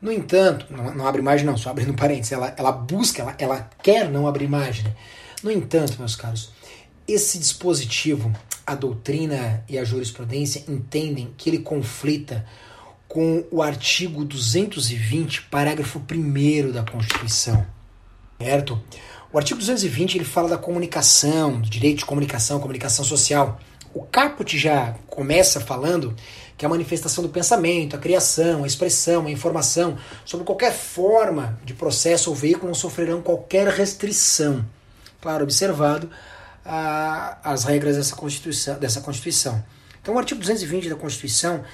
No 0.00 0.12
entanto, 0.12 0.66
não, 0.70 0.94
não, 0.94 1.06
abre 1.06 1.22
margem 1.22 1.46
não, 1.46 1.56
só 1.56 1.70
abre 1.70 1.84
no 1.84 1.94
parênteses, 1.98 2.32
ela, 2.32 2.54
ela 2.56 2.72
busca, 2.72 3.22
ela, 3.22 3.34
ela 3.38 3.70
quer 3.82 4.08
não 4.08 4.26
abrir 4.26 4.48
margem. 4.48 4.84
No 5.42 5.50
entanto, 5.50 5.98
meus 5.98 6.14
caros, 6.14 6.52
esse 7.06 7.38
dispositivo, 7.38 8.32
a 8.66 8.74
doutrina 8.74 9.64
e 9.68 9.78
a 9.78 9.84
jurisprudência 9.84 10.64
entendem 10.68 11.32
que 11.36 11.50
ele 11.50 11.58
conflita 11.58 12.44
com 13.08 13.44
o 13.50 13.60
artigo 13.60 14.24
220, 14.24 15.42
parágrafo 15.42 16.00
1 16.00 16.72
da 16.72 16.82
Constituição. 16.82 17.66
Certo? 18.40 18.82
O 19.32 19.38
artigo 19.38 19.58
220 19.58 20.16
ele 20.16 20.24
fala 20.24 20.48
da 20.48 20.58
comunicação, 20.58 21.60
do 21.60 21.68
direito 21.68 21.98
de 21.98 22.04
comunicação, 22.04 22.60
comunicação 22.60 23.04
social. 23.04 23.60
O 23.92 24.02
caput 24.02 24.56
já 24.56 24.94
começa 25.06 25.60
falando 25.60 26.14
que 26.56 26.64
a 26.64 26.68
manifestação 26.68 27.22
do 27.22 27.30
pensamento, 27.30 27.96
a 27.96 27.98
criação, 27.98 28.64
a 28.64 28.66
expressão, 28.66 29.26
a 29.26 29.30
informação 29.30 29.98
sobre 30.24 30.46
qualquer 30.46 30.72
forma 30.72 31.58
de 31.64 31.74
processo 31.74 32.30
ou 32.30 32.36
veículo 32.36 32.68
não 32.68 32.74
sofrerão 32.74 33.20
qualquer 33.20 33.68
restrição. 33.68 34.64
Claro, 35.20 35.44
observado 35.44 36.08
as 36.64 37.64
regras 37.64 37.96
dessa 37.96 38.14
Constituição, 38.14 38.78
dessa 38.78 39.00
Constituição. 39.00 39.64
Então, 40.00 40.14
o 40.14 40.18
artigo 40.18 40.40
220 40.40 40.88
da 40.88 40.96
Constituição 40.96 41.64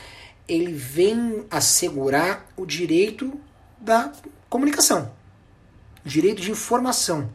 ele 0.49 0.73
vem 0.73 1.45
assegurar 1.51 2.47
o 2.57 2.65
direito 2.65 3.39
da 3.79 4.11
comunicação, 4.49 5.13
o 6.05 6.09
direito 6.09 6.41
de 6.41 6.51
informação, 6.51 7.31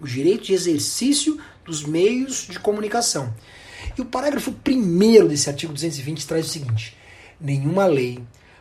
o 0.00 0.06
direito 0.06 0.44
de 0.44 0.54
exercício 0.54 1.38
dos 1.64 1.84
meios 1.84 2.48
de 2.48 2.58
comunicação. 2.58 3.32
E 3.96 4.00
o 4.00 4.04
parágrafo 4.04 4.54
1 4.66 5.28
desse 5.28 5.48
artigo 5.48 5.72
220 5.72 6.26
traz 6.26 6.46
o 6.46 6.48
seguinte: 6.48 6.96
nenhuma 7.40 7.86
lei 7.86 8.20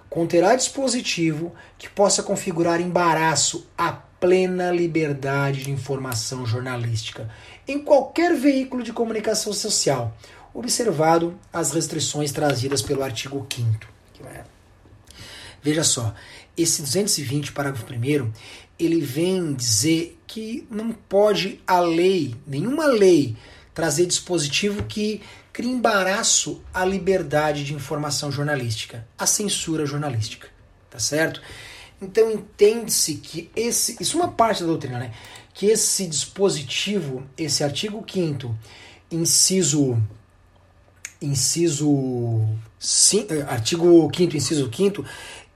conterá 0.10 0.56
dispositivo 0.56 1.54
que 1.78 1.90
possa 1.90 2.22
configurar 2.22 2.80
embaraço 2.80 3.68
à 3.78 3.92
plena 3.92 4.72
liberdade 4.72 5.64
de 5.64 5.72
informação 5.72 6.46
jornalística 6.46 7.30
em 7.68 7.80
qualquer 7.80 8.36
veículo 8.36 8.84
de 8.84 8.94
comunicação 8.94 9.52
social 9.52 10.16
observado 10.54 11.38
as 11.52 11.72
restrições 11.72 12.32
trazidas 12.32 12.82
pelo 12.82 13.04
artigo 13.04 13.46
5 13.54 13.98
Veja 15.62 15.84
só, 15.84 16.14
esse 16.56 16.82
220, 16.82 17.52
parágrafo 17.52 17.86
1 17.86 18.32
ele 18.80 19.02
vem 19.02 19.54
dizer 19.54 20.18
que 20.26 20.68
não 20.70 20.92
pode 20.92 21.60
a 21.66 21.80
lei, 21.80 22.36
nenhuma 22.46 22.86
lei, 22.86 23.36
trazer 23.74 24.06
dispositivo 24.06 24.84
que 24.84 25.22
crie 25.52 25.70
embaraço 25.70 26.62
à 26.74 26.86
liberdade 26.86 27.64
de 27.64 27.74
informação 27.74 28.32
jornalística, 28.32 29.08
à 29.18 29.26
censura 29.26 29.86
jornalística, 29.86 30.48
tá 30.90 31.00
certo? 31.00 31.42
Então 32.00 32.32
entende-se 32.32 33.16
que 33.16 33.50
esse, 33.56 33.98
isso 34.00 34.18
é 34.18 34.22
uma 34.22 34.32
parte 34.32 34.62
da 34.62 34.68
doutrina, 34.68 35.00
né? 35.00 35.14
Que 35.58 35.66
esse 35.72 36.06
dispositivo, 36.06 37.24
esse 37.36 37.64
artigo 37.64 38.06
5 38.08 38.56
inciso 39.10 40.00
inciso 41.20 42.46
eh, 43.28 43.42
artigo 43.42 44.08
5 44.16 44.38
inciso 44.38 44.70
5 44.72 45.04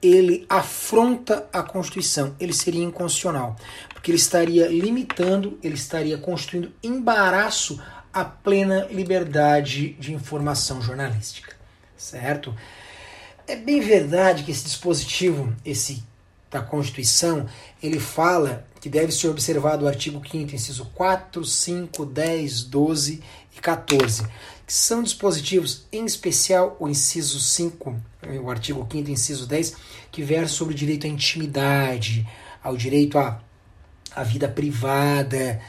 ele 0.02 0.44
afronta 0.50 1.48
a 1.54 1.62
Constituição, 1.62 2.36
ele 2.40 2.52
seria 2.52 2.84
inconstitucional, 2.84 3.56
porque 3.94 4.10
ele 4.10 4.18
estaria 4.18 4.68
limitando, 4.70 5.60
ele 5.62 5.76
estaria 5.76 6.18
constituindo 6.18 6.74
embaraço 6.82 7.80
à 8.12 8.26
plena 8.26 8.88
liberdade 8.90 9.94
de 10.00 10.12
informação 10.12 10.82
jornalística, 10.82 11.56
certo? 11.96 12.56
É 13.46 13.56
bem 13.56 13.80
verdade 13.80 14.42
que 14.42 14.50
esse 14.50 14.64
dispositivo, 14.64 15.56
esse 15.64 16.04
da 16.52 16.62
Constituição, 16.62 17.48
ele 17.82 18.00
fala 18.00 18.68
que 18.80 18.90
deve 18.90 19.12
ser 19.12 19.30
observado 19.30 19.86
o 19.86 19.88
artigo 19.88 20.22
5 20.22 20.54
inciso 20.54 20.86
4, 20.94 21.44
5, 21.44 22.06
10, 22.06 22.64
12 22.64 23.24
e 23.56 23.60
14 23.60 24.26
são 24.72 25.04
dispositivos, 25.04 25.86
em 25.92 26.06
especial 26.06 26.78
o 26.80 26.88
inciso 26.88 27.42
5, 27.42 27.94
o 28.42 28.50
artigo 28.50 28.88
5 28.90 29.12
inciso 29.12 29.46
10, 29.46 29.76
que 30.10 30.24
versa 30.24 30.54
sobre 30.54 30.74
o 30.74 30.78
direito 30.78 31.06
à 31.06 31.10
intimidade, 31.10 32.26
ao 32.64 32.78
direito 32.78 33.18
à, 33.18 33.42
à 34.16 34.24
vida 34.24 34.48
privada. 34.48 35.62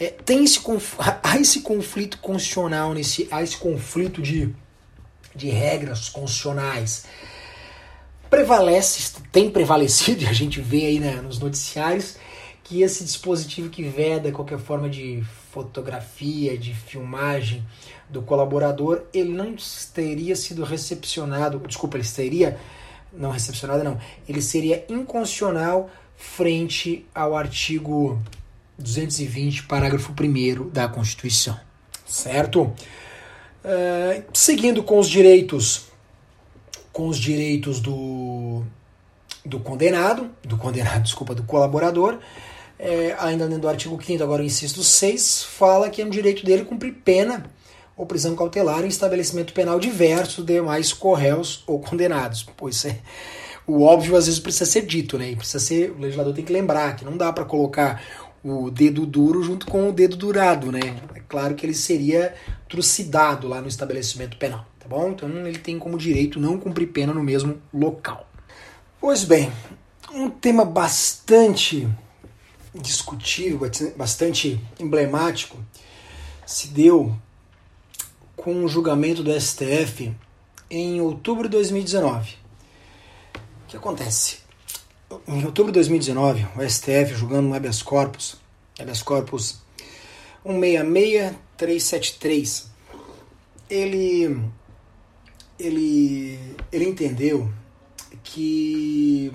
É, 0.00 0.06
tem 0.06 0.44
esse, 0.44 0.60
há 1.22 1.38
esse 1.38 1.60
conflito 1.60 2.18
constitucional, 2.18 2.94
nesse, 2.94 3.28
há 3.30 3.42
esse 3.42 3.58
conflito 3.58 4.22
de, 4.22 4.48
de 5.36 5.50
regras 5.50 6.08
constitucionais. 6.08 7.04
Prevalece, 8.32 9.12
tem 9.30 9.50
prevalecido, 9.50 10.22
e 10.24 10.26
a 10.26 10.32
gente 10.32 10.58
vê 10.58 10.86
aí 10.86 10.98
né, 10.98 11.16
nos 11.16 11.38
noticiários, 11.38 12.16
que 12.64 12.80
esse 12.80 13.04
dispositivo 13.04 13.68
que 13.68 13.82
veda 13.82 14.32
qualquer 14.32 14.58
forma 14.58 14.88
de 14.88 15.22
fotografia, 15.50 16.56
de 16.56 16.72
filmagem, 16.72 17.62
do 18.08 18.22
colaborador, 18.22 19.02
ele 19.12 19.28
não 19.28 19.54
teria 19.92 20.34
sido 20.34 20.64
recepcionado, 20.64 21.60
desculpa, 21.66 21.98
ele 21.98 22.04
seria 22.04 22.58
não 23.12 23.30
recepcionado 23.30 23.84
não, 23.84 24.00
ele 24.26 24.40
seria 24.40 24.86
inconstitucional 24.88 25.90
frente 26.16 27.04
ao 27.14 27.36
artigo 27.36 28.18
220, 28.78 29.64
parágrafo 29.64 30.10
1 30.18 30.70
da 30.70 30.88
Constituição, 30.88 31.60
certo? 32.06 32.62
Uh, 33.62 34.24
seguindo 34.32 34.82
com 34.82 34.98
os 34.98 35.06
direitos, 35.06 35.91
com 36.92 37.08
os 37.08 37.18
direitos 37.18 37.80
do, 37.80 38.62
do 39.44 39.58
condenado, 39.60 40.30
do 40.44 40.56
condenado, 40.56 41.02
desculpa, 41.04 41.34
do 41.34 41.42
colaborador, 41.42 42.18
é, 42.78 43.14
ainda 43.18 43.46
dentro 43.46 43.62
do 43.62 43.68
artigo 43.68 43.98
5 44.02 44.22
agora 44.22 44.42
o 44.42 44.44
inciso 44.44 44.82
6, 44.82 45.44
fala 45.44 45.88
que 45.88 46.02
é 46.02 46.04
um 46.04 46.10
direito 46.10 46.44
dele 46.44 46.64
cumprir 46.64 46.92
pena 47.04 47.44
ou 47.96 48.06
prisão 48.06 48.34
cautelar 48.34 48.84
em 48.84 48.88
estabelecimento 48.88 49.52
penal 49.52 49.78
diverso 49.78 50.42
de 50.42 50.54
demais 50.54 50.92
corréus 50.92 51.62
ou 51.66 51.78
condenados. 51.78 52.46
Pois 52.56 52.84
é, 52.84 52.98
o 53.66 53.82
óbvio 53.82 54.16
às 54.16 54.26
vezes 54.26 54.40
precisa 54.40 54.66
ser 54.66 54.82
dito, 54.82 55.18
né? 55.18 55.30
E 55.30 55.36
precisa 55.36 55.60
ser, 55.60 55.90
o 55.92 55.98
legislador 55.98 56.34
tem 56.34 56.44
que 56.44 56.52
lembrar 56.52 56.96
que 56.96 57.04
não 57.04 57.16
dá 57.16 57.32
para 57.32 57.44
colocar 57.44 58.02
o 58.42 58.70
dedo 58.70 59.06
duro 59.06 59.42
junto 59.42 59.66
com 59.66 59.88
o 59.88 59.92
dedo 59.92 60.16
durado, 60.16 60.72
né? 60.72 60.80
É 61.14 61.20
claro 61.20 61.54
que 61.54 61.64
ele 61.64 61.74
seria 61.74 62.34
trucidado 62.68 63.46
lá 63.46 63.60
no 63.60 63.68
estabelecimento 63.68 64.36
penal, 64.36 64.66
tá 64.82 64.88
bom? 64.88 65.10
Então 65.10 65.28
ele 65.46 65.58
tem 65.58 65.78
como 65.78 65.96
direito 65.96 66.40
não 66.40 66.58
cumprir 66.58 66.88
pena 66.88 67.14
no 67.14 67.22
mesmo 67.22 67.62
local. 67.72 68.28
Pois 69.00 69.24
bem, 69.24 69.52
um 70.12 70.28
tema 70.28 70.64
bastante 70.64 71.88
discutível, 72.74 73.60
bastante 73.96 74.60
emblemático, 74.80 75.56
se 76.44 76.66
deu 76.68 77.14
com 78.34 78.64
o 78.64 78.68
julgamento 78.68 79.22
do 79.22 79.30
STF 79.40 80.12
em 80.68 81.00
outubro 81.00 81.44
de 81.44 81.52
2019. 81.52 82.34
O 83.34 83.38
que 83.68 83.76
acontece? 83.76 84.38
Em 85.28 85.44
outubro 85.44 85.70
de 85.70 85.76
2019, 85.76 86.44
o 86.56 86.68
STF 86.68 87.14
julgando 87.14 87.46
um 87.48 87.54
habeas 87.54 87.82
corpus, 87.82 88.36
habeas 88.80 89.00
corpus 89.02 89.62
166373, 90.44 92.72
ele, 93.70 94.42
ele, 95.58 96.38
ele 96.70 96.84
entendeu 96.84 97.52
que, 98.22 99.32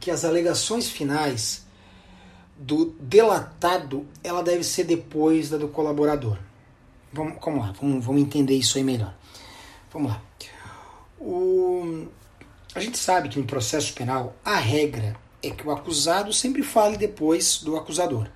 que 0.00 0.10
as 0.10 0.24
alegações 0.24 0.88
finais 0.88 1.66
do 2.56 2.86
delatado 3.00 4.06
ela 4.22 4.42
deve 4.42 4.64
ser 4.64 4.84
depois 4.84 5.48
da 5.48 5.56
do 5.56 5.68
colaborador. 5.68 6.38
Vamos, 7.12 7.38
vamos 7.42 7.66
lá, 7.66 7.72
vamos, 7.80 8.04
vamos 8.04 8.20
entender 8.20 8.54
isso 8.54 8.76
aí 8.76 8.84
melhor. 8.84 9.14
Vamos 9.92 10.10
lá. 10.10 10.22
O, 11.18 12.06
a 12.74 12.80
gente 12.80 12.98
sabe 12.98 13.28
que 13.28 13.38
no 13.38 13.46
processo 13.46 13.92
penal 13.94 14.36
a 14.44 14.56
regra 14.56 15.16
é 15.42 15.50
que 15.50 15.66
o 15.66 15.70
acusado 15.70 16.32
sempre 16.32 16.62
fale 16.62 16.96
depois 16.96 17.62
do 17.62 17.76
acusador. 17.76 18.28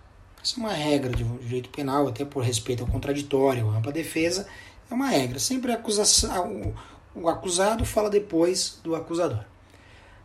Essa 0.42 0.56
é 0.56 0.58
uma 0.58 0.72
regra 0.72 1.12
de 1.12 1.22
direito 1.22 1.68
penal, 1.68 2.08
até 2.08 2.24
por 2.24 2.42
respeito 2.42 2.82
ao 2.82 2.88
contraditório, 2.88 3.70
à 3.70 3.76
ampla 3.76 3.92
defesa, 3.92 4.46
é 4.92 4.94
uma 4.94 5.08
regra. 5.08 5.38
Sempre 5.38 5.72
acusação, 5.72 6.74
o 7.14 7.28
acusado 7.28 7.84
fala 7.84 8.08
depois 8.08 8.78
do 8.84 8.94
acusador. 8.94 9.44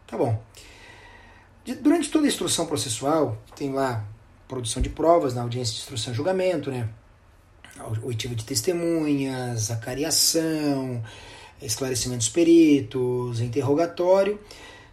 Tá 0.05 0.17
bom. 0.17 0.41
Durante 1.81 2.09
toda 2.09 2.25
a 2.25 2.27
instrução 2.27 2.65
processual, 2.65 3.37
tem 3.55 3.73
lá 3.73 4.05
produção 4.47 4.81
de 4.81 4.89
provas 4.89 5.33
na 5.33 5.41
audiência 5.41 5.73
de 5.73 5.81
instrução 5.81 6.13
e 6.13 6.15
julgamento, 6.15 6.71
né? 6.71 6.87
oitiva 8.03 8.33
de 8.33 8.43
testemunhas, 8.43 9.69
acariação, 9.69 11.03
esclarecimentos 11.61 12.29
peritos, 12.29 13.41
interrogatório. 13.41 14.39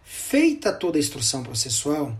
Feita 0.03 0.71
toda 0.71 0.97
a 0.97 0.99
instrução 0.99 1.41
processual, 1.43 2.15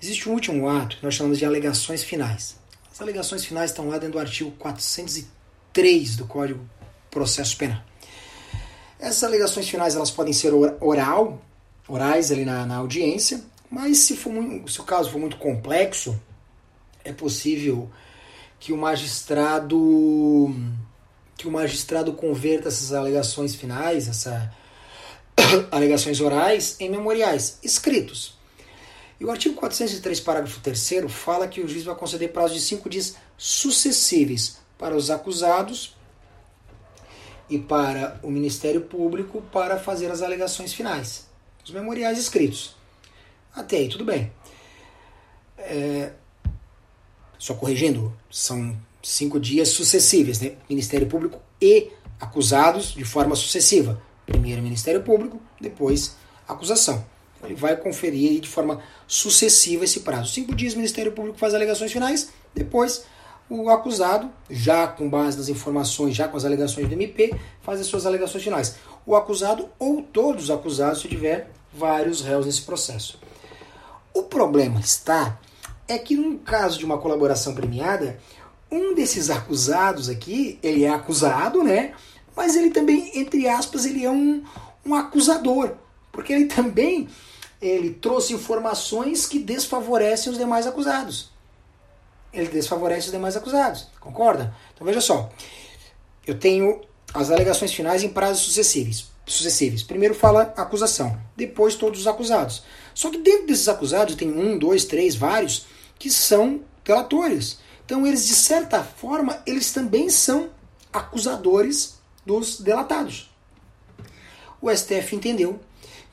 existe 0.00 0.28
um 0.28 0.32
último 0.32 0.68
ato 0.68 0.96
que 0.96 1.04
nós 1.04 1.14
chamamos 1.14 1.38
de 1.38 1.44
alegações 1.44 2.02
finais. 2.02 2.56
As 2.90 3.00
alegações 3.00 3.44
finais 3.44 3.70
estão 3.70 3.88
lá 3.88 3.98
dentro 3.98 4.14
do 4.14 4.18
artigo 4.18 4.50
403 4.52 6.16
do 6.16 6.26
Código 6.26 6.68
Processo 7.10 7.56
Penal. 7.56 7.82
Essas 8.98 9.24
alegações 9.24 9.68
finais 9.68 9.94
elas 9.94 10.10
podem 10.10 10.32
ser 10.32 10.52
oral, 10.80 11.40
orais 11.86 12.32
ali 12.32 12.44
na, 12.44 12.66
na 12.66 12.76
audiência, 12.76 13.42
mas 13.70 13.98
se, 13.98 14.16
for 14.16 14.32
se 14.66 14.80
o 14.80 14.84
caso 14.84 15.10
for 15.10 15.18
muito 15.18 15.36
complexo, 15.36 16.20
é 17.04 17.12
possível 17.12 17.90
que 18.58 18.72
o 18.72 18.76
magistrado 18.76 20.54
que 21.36 21.46
o 21.46 21.52
magistrado 21.52 22.12
converta 22.14 22.66
essas 22.66 22.92
alegações 22.92 23.54
finais, 23.54 24.08
essas 24.08 24.48
alegações 25.70 26.20
orais, 26.20 26.76
em 26.80 26.90
memoriais 26.90 27.58
escritos. 27.62 28.36
E 29.20 29.24
o 29.24 29.30
artigo 29.30 29.54
403, 29.54 30.18
parágrafo 30.18 30.58
3 30.60 31.06
fala 31.08 31.46
que 31.46 31.60
o 31.60 31.68
juiz 31.68 31.84
vai 31.84 31.94
conceder 31.94 32.32
prazo 32.32 32.54
de 32.54 32.60
cinco 32.60 32.90
dias 32.90 33.14
sucessíveis 33.36 34.58
para 34.76 34.96
os 34.96 35.10
acusados 35.10 35.96
e 37.48 37.58
para 37.58 38.18
o 38.22 38.30
Ministério 38.30 38.82
Público 38.82 39.42
para 39.52 39.78
fazer 39.78 40.10
as 40.10 40.22
alegações 40.22 40.72
finais. 40.72 41.26
Os 41.64 41.70
memoriais 41.70 42.18
escritos. 42.18 42.76
Até 43.54 43.78
aí, 43.78 43.88
tudo 43.88 44.04
bem. 44.04 44.32
É, 45.58 46.12
só 47.38 47.54
corrigindo, 47.54 48.14
são 48.30 48.76
cinco 49.02 49.40
dias 49.40 49.68
sucessíveis, 49.68 50.40
né? 50.40 50.56
Ministério 50.68 51.06
Público 51.06 51.40
e 51.60 51.90
acusados 52.20 52.92
de 52.92 53.04
forma 53.04 53.34
sucessiva. 53.34 54.00
Primeiro 54.26 54.62
Ministério 54.62 55.02
Público, 55.02 55.40
depois 55.60 56.16
acusação. 56.46 57.04
Ele 57.42 57.54
vai 57.54 57.76
conferir 57.76 58.40
de 58.40 58.48
forma 58.48 58.82
sucessiva 59.06 59.84
esse 59.84 60.00
prazo. 60.00 60.32
Cinco 60.32 60.54
dias 60.54 60.74
o 60.74 60.76
Ministério 60.76 61.12
Público 61.12 61.38
faz 61.38 61.54
alegações 61.54 61.92
finais, 61.92 62.30
depois 62.54 63.04
o 63.48 63.70
acusado, 63.70 64.30
já 64.50 64.86
com 64.86 65.08
base 65.08 65.36
nas 65.36 65.48
informações, 65.48 66.14
já 66.14 66.28
com 66.28 66.36
as 66.36 66.44
alegações 66.44 66.86
do 66.86 66.94
MP, 66.94 67.34
faz 67.62 67.80
as 67.80 67.86
suas 67.86 68.04
alegações 68.04 68.44
finais. 68.44 68.76
O 69.06 69.16
acusado 69.16 69.68
ou 69.78 70.02
todos 70.02 70.44
os 70.44 70.50
acusados, 70.50 71.00
se 71.00 71.08
tiver 71.08 71.50
vários 71.72 72.20
réus 72.20 72.46
nesse 72.46 72.62
processo. 72.62 73.18
O 74.12 74.24
problema 74.24 74.80
está 74.80 75.38
é 75.86 75.96
que 75.96 76.16
no 76.16 76.38
caso 76.38 76.78
de 76.78 76.84
uma 76.84 76.98
colaboração 76.98 77.54
premiada, 77.54 78.18
um 78.70 78.94
desses 78.94 79.30
acusados 79.30 80.08
aqui, 80.08 80.58
ele 80.62 80.84
é 80.84 80.90
acusado, 80.90 81.62
né? 81.62 81.94
Mas 82.36 82.54
ele 82.54 82.70
também, 82.70 83.10
entre 83.14 83.48
aspas, 83.48 83.86
ele 83.86 84.04
é 84.04 84.10
um, 84.10 84.44
um 84.84 84.94
acusador, 84.94 85.72
porque 86.12 86.32
ele 86.32 86.44
também 86.46 87.08
ele 87.60 87.90
trouxe 87.90 88.34
informações 88.34 89.26
que 89.26 89.38
desfavorecem 89.38 90.30
os 90.30 90.38
demais 90.38 90.66
acusados. 90.66 91.30
Ele 92.32 92.48
desfavorece 92.48 93.06
os 93.06 93.12
demais 93.12 93.36
acusados, 93.36 93.88
concorda? 94.00 94.54
Então 94.74 94.86
veja 94.86 95.00
só, 95.00 95.30
eu 96.26 96.38
tenho 96.38 96.80
as 97.14 97.30
alegações 97.30 97.72
finais 97.72 98.02
em 98.02 98.08
prazos 98.08 98.42
sucessivos. 98.42 99.10
sucessivos. 99.26 99.82
Primeiro 99.82 100.14
fala 100.14 100.54
acusação, 100.56 101.18
depois 101.36 101.74
todos 101.74 102.00
os 102.00 102.06
acusados. 102.06 102.62
Só 102.94 103.10
que 103.10 103.18
dentro 103.18 103.46
desses 103.46 103.68
acusados 103.68 104.14
tem 104.14 104.30
um, 104.30 104.58
dois, 104.58 104.84
três, 104.84 105.14
vários 105.14 105.66
que 105.98 106.10
são 106.10 106.60
delatores. 106.84 107.58
Então 107.84 108.06
eles 108.06 108.26
de 108.26 108.34
certa 108.34 108.82
forma 108.82 109.42
eles 109.46 109.72
também 109.72 110.08
são 110.08 110.50
acusadores 110.92 111.98
dos 112.24 112.60
delatados. 112.60 113.30
O 114.60 114.70
STF 114.74 115.14
entendeu 115.14 115.60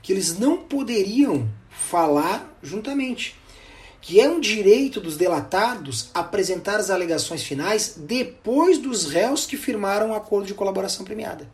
que 0.01 0.13
eles 0.13 0.38
não 0.38 0.58
poderiam 0.58 1.49
falar 1.69 2.58
juntamente, 2.62 3.39
que 4.06 4.22
é 4.22 4.30
um 4.30 4.39
direito 4.39 5.02
dos 5.02 5.18
delatados 5.18 6.12
apresentar 6.13 6.76
as 6.76 6.91
alegações 6.91 7.41
finais 7.41 7.96
depois 7.98 8.78
dos 8.78 9.08
réus 9.08 9.48
que 9.48 9.58
firmaram 9.58 10.10
o 10.10 10.10
um 10.12 10.13
acordo 10.13 10.46
de 10.46 10.54
colaboração 10.54 11.04
premiada. 11.04 11.50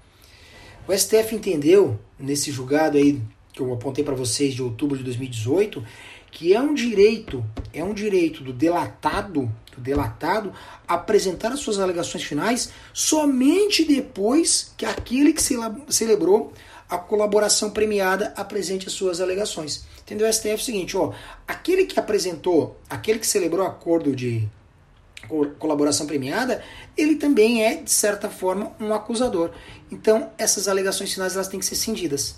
O 0.85 0.91
STF 0.91 1.33
entendeu 1.33 1.97
nesse 2.19 2.51
julgado 2.51 2.97
aí 2.97 3.21
que 3.53 3.61
eu 3.61 3.73
apontei 3.73 4.03
para 4.03 4.15
vocês 4.15 4.53
de 4.53 4.61
outubro 4.61 4.97
de 4.97 5.03
2018 5.05 5.81
que 6.29 6.53
é 6.53 6.59
um 6.59 6.73
direito, 6.73 7.41
é 7.73 7.81
um 7.81 7.93
direito 7.93 8.43
do 8.43 8.51
delatado, 8.51 9.49
do 9.73 9.81
delatado 9.81 10.51
apresentar 10.85 11.53
as 11.53 11.59
suas 11.61 11.79
alegações 11.79 12.23
finais 12.25 12.73
somente 12.93 13.85
depois 13.85 14.73
que 14.75 14.85
aquele 14.85 15.31
que 15.31 15.41
celebrou 15.87 16.51
a 16.91 16.97
colaboração 16.97 17.69
premiada 17.69 18.33
apresente 18.35 18.85
as 18.85 18.91
suas 18.91 19.21
alegações. 19.21 19.85
Entendeu? 20.01 20.27
O 20.27 20.33
STF 20.33 20.49
é 20.49 20.55
o 20.55 20.59
seguinte, 20.59 20.97
ó, 20.97 21.13
aquele 21.47 21.85
que 21.85 21.97
apresentou, 21.97 22.77
aquele 22.89 23.17
que 23.17 23.25
celebrou 23.25 23.65
acordo 23.65 24.13
de 24.13 24.49
colaboração 25.57 26.05
premiada, 26.05 26.61
ele 26.97 27.15
também 27.15 27.63
é, 27.63 27.75
de 27.75 27.91
certa 27.91 28.29
forma, 28.29 28.73
um 28.77 28.93
acusador. 28.93 29.51
Então, 29.89 30.31
essas 30.37 30.67
alegações 30.67 31.13
finais 31.13 31.35
elas 31.35 31.47
têm 31.47 31.61
que 31.61 31.65
ser 31.65 31.75
cindidas. 31.75 32.35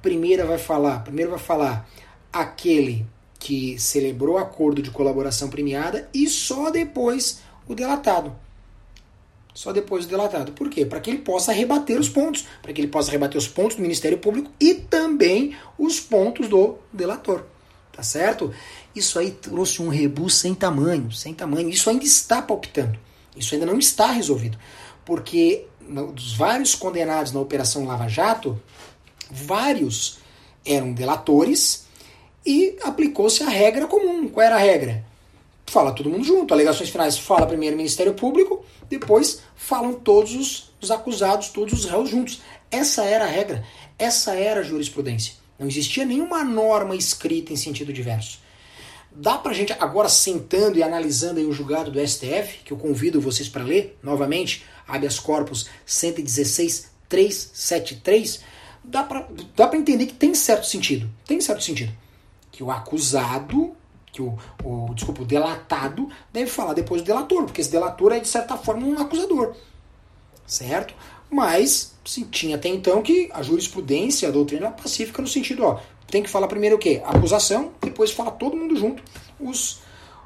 Primeira 0.00 0.46
vai 0.46 0.56
falar, 0.56 1.04
primeiro 1.04 1.32
vai 1.32 1.40
falar 1.40 1.86
aquele 2.32 3.06
que 3.38 3.78
celebrou 3.78 4.38
acordo 4.38 4.80
de 4.80 4.90
colaboração 4.90 5.50
premiada 5.50 6.08
e 6.14 6.26
só 6.26 6.70
depois 6.70 7.42
o 7.68 7.74
delatado. 7.74 8.34
Só 9.60 9.74
depois 9.74 10.06
o 10.06 10.08
delatado. 10.08 10.52
Por 10.52 10.70
quê? 10.70 10.86
Para 10.86 11.00
que 11.00 11.10
ele 11.10 11.18
possa 11.18 11.52
rebater 11.52 12.00
os 12.00 12.08
pontos, 12.08 12.46
para 12.62 12.72
que 12.72 12.80
ele 12.80 12.88
possa 12.88 13.10
rebater 13.10 13.36
os 13.36 13.46
pontos 13.46 13.76
do 13.76 13.82
Ministério 13.82 14.16
Público 14.16 14.50
e 14.58 14.72
também 14.72 15.54
os 15.76 16.00
pontos 16.00 16.48
do 16.48 16.78
delator. 16.90 17.44
Tá 17.92 18.02
certo? 18.02 18.54
Isso 18.96 19.18
aí 19.18 19.32
trouxe 19.32 19.82
um 19.82 19.90
rebu 19.90 20.30
sem 20.30 20.54
tamanho, 20.54 21.12
sem 21.12 21.34
tamanho. 21.34 21.68
Isso 21.68 21.90
ainda 21.90 22.06
está 22.06 22.40
palpitando. 22.40 22.98
Isso 23.36 23.52
ainda 23.52 23.66
não 23.66 23.78
está 23.78 24.10
resolvido. 24.10 24.56
Porque 25.04 25.66
dos 26.14 26.32
vários 26.32 26.74
condenados 26.74 27.30
na 27.30 27.40
Operação 27.40 27.84
Lava 27.84 28.08
Jato, 28.08 28.58
vários 29.30 30.20
eram 30.64 30.94
delatores 30.94 31.84
e 32.46 32.78
aplicou-se 32.82 33.42
a 33.42 33.48
regra 33.50 33.86
comum. 33.86 34.26
Qual 34.26 34.42
era 34.42 34.56
a 34.56 34.58
regra? 34.58 35.09
Fala 35.70 35.92
todo 35.92 36.10
mundo 36.10 36.24
junto. 36.24 36.52
Alegações 36.52 36.90
finais 36.90 37.16
fala 37.16 37.46
primeiro 37.46 37.76
o 37.76 37.76
Ministério 37.76 38.12
Público, 38.12 38.64
depois 38.88 39.40
falam 39.54 39.92
todos 39.92 40.34
os, 40.34 40.72
os 40.82 40.90
acusados, 40.90 41.50
todos 41.50 41.72
os 41.72 41.84
réus 41.84 42.10
juntos. 42.10 42.40
Essa 42.68 43.04
era 43.04 43.24
a 43.24 43.28
regra, 43.28 43.64
essa 43.96 44.34
era 44.34 44.58
a 44.58 44.62
jurisprudência. 44.64 45.34
Não 45.56 45.68
existia 45.68 46.04
nenhuma 46.04 46.42
norma 46.42 46.96
escrita 46.96 47.52
em 47.52 47.56
sentido 47.56 47.92
diverso. 47.92 48.40
Dá 49.12 49.38
pra 49.38 49.52
gente, 49.52 49.72
agora 49.74 50.08
sentando 50.08 50.76
e 50.76 50.82
analisando 50.82 51.38
o 51.38 51.52
julgado 51.52 51.92
do 51.92 52.04
STF, 52.04 52.64
que 52.64 52.72
eu 52.72 52.76
convido 52.76 53.20
vocês 53.20 53.48
para 53.48 53.62
ler 53.62 53.96
novamente, 54.02 54.64
habeas 54.88 55.20
corpus 55.20 55.70
116 55.86 56.90
373, 57.08 58.40
dá 58.82 59.04
pra, 59.04 59.28
dá 59.54 59.68
pra 59.68 59.78
entender 59.78 60.06
que 60.06 60.14
tem 60.14 60.34
certo 60.34 60.66
sentido. 60.66 61.08
Tem 61.24 61.40
certo 61.40 61.62
sentido 61.62 61.92
que 62.50 62.64
o 62.64 62.72
acusado, 62.72 63.76
que 64.12 64.22
o, 64.22 64.36
o, 64.64 64.94
desculpa, 64.94 65.22
o 65.22 65.24
delatado 65.24 66.08
deve 66.32 66.50
falar 66.50 66.74
depois 66.74 67.02
do 67.02 67.06
delator, 67.06 67.44
porque 67.44 67.60
esse 67.60 67.70
delator 67.70 68.12
é 68.12 68.20
de 68.20 68.28
certa 68.28 68.56
forma 68.56 68.86
um 68.86 68.98
acusador, 68.98 69.54
certo? 70.46 70.94
Mas 71.30 71.94
se 72.04 72.24
tinha 72.24 72.56
até 72.56 72.68
então 72.68 73.02
que 73.02 73.30
a 73.32 73.42
jurisprudência, 73.42 74.28
a 74.28 74.32
doutrina 74.32 74.70
pacífica 74.70 75.22
no 75.22 75.28
sentido, 75.28 75.64
ó, 75.64 75.80
tem 76.08 76.22
que 76.22 76.30
falar 76.30 76.48
primeiro 76.48 76.76
o 76.76 76.78
quê? 76.78 77.00
acusação, 77.04 77.72
depois 77.80 78.10
fala 78.10 78.32
todo 78.32 78.56
mundo 78.56 78.76
junto, 78.76 79.02
os, 79.38 79.80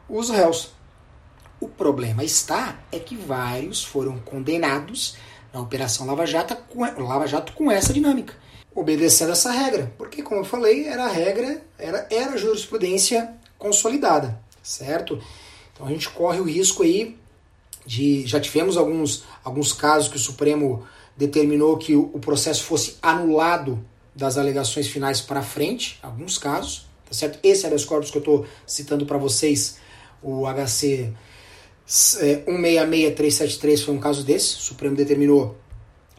os 0.09 0.31
réus. 0.31 0.73
O 1.61 1.69
problema 1.69 2.25
está 2.25 2.79
é 2.91 2.99
que 2.99 3.17
vários 3.17 3.85
foram 3.85 4.19
condenados 4.19 5.17
na 5.53 5.61
Operação 5.61 6.07
Lava 6.07 6.27
Jato 6.27 6.57
com, 6.69 6.81
Lava 7.03 7.27
Jato 7.27 7.53
com 7.53 7.71
essa 7.71 7.93
dinâmica 7.93 8.35
obedecendo 8.75 9.33
essa 9.33 9.53
regra, 9.53 9.93
porque 9.97 10.23
como 10.23 10.41
eu 10.41 10.45
falei, 10.45 10.89
era 10.89 11.05
a 11.05 11.09
regra, 11.09 11.63
era, 11.79 12.07
era 12.11 12.33
a 12.33 12.37
jurisprudência 12.37 13.35
consolidada, 13.59 14.41
certo? 14.63 15.21
Então 15.73 15.87
a 15.87 15.91
gente 15.91 16.09
corre 16.11 16.41
o 16.41 16.45
risco 16.45 16.83
aí 16.83 17.17
de 17.87 18.27
já 18.27 18.41
tivemos 18.41 18.77
alguns, 18.77 19.25
alguns 19.43 19.73
casos 19.73 20.09
que 20.09 20.17
o 20.17 20.21
Supremo 20.21 20.87
determinou 21.17 21.77
que 21.77 21.95
o, 21.95 22.19
processo 22.19 22.65
fosse 22.65 22.97
anulado 23.01 23.85
das 24.15 24.37
alegações 24.37 24.89
finais 24.89 25.21
para 25.21 25.43
frente, 25.43 25.99
alguns 26.03 26.39
casos, 26.39 26.87
tá 27.05 27.13
certo? 27.13 27.39
Esse 27.43 27.67
habeas 27.67 27.85
corpus 27.85 28.11
que 28.11 28.17
eu 28.17 28.21
estou 28.21 28.47
citando 28.67 29.07
para 29.07 29.19
vocês, 29.19 29.79
o 30.23 30.45
HC 30.47 31.13
é, 32.21 32.43
166373 32.47 33.83
foi 33.83 33.95
um 33.95 34.01
caso 34.01 34.25
desse, 34.25 34.57
o 34.57 34.61
Supremo 34.61 34.97
determinou 34.97 35.57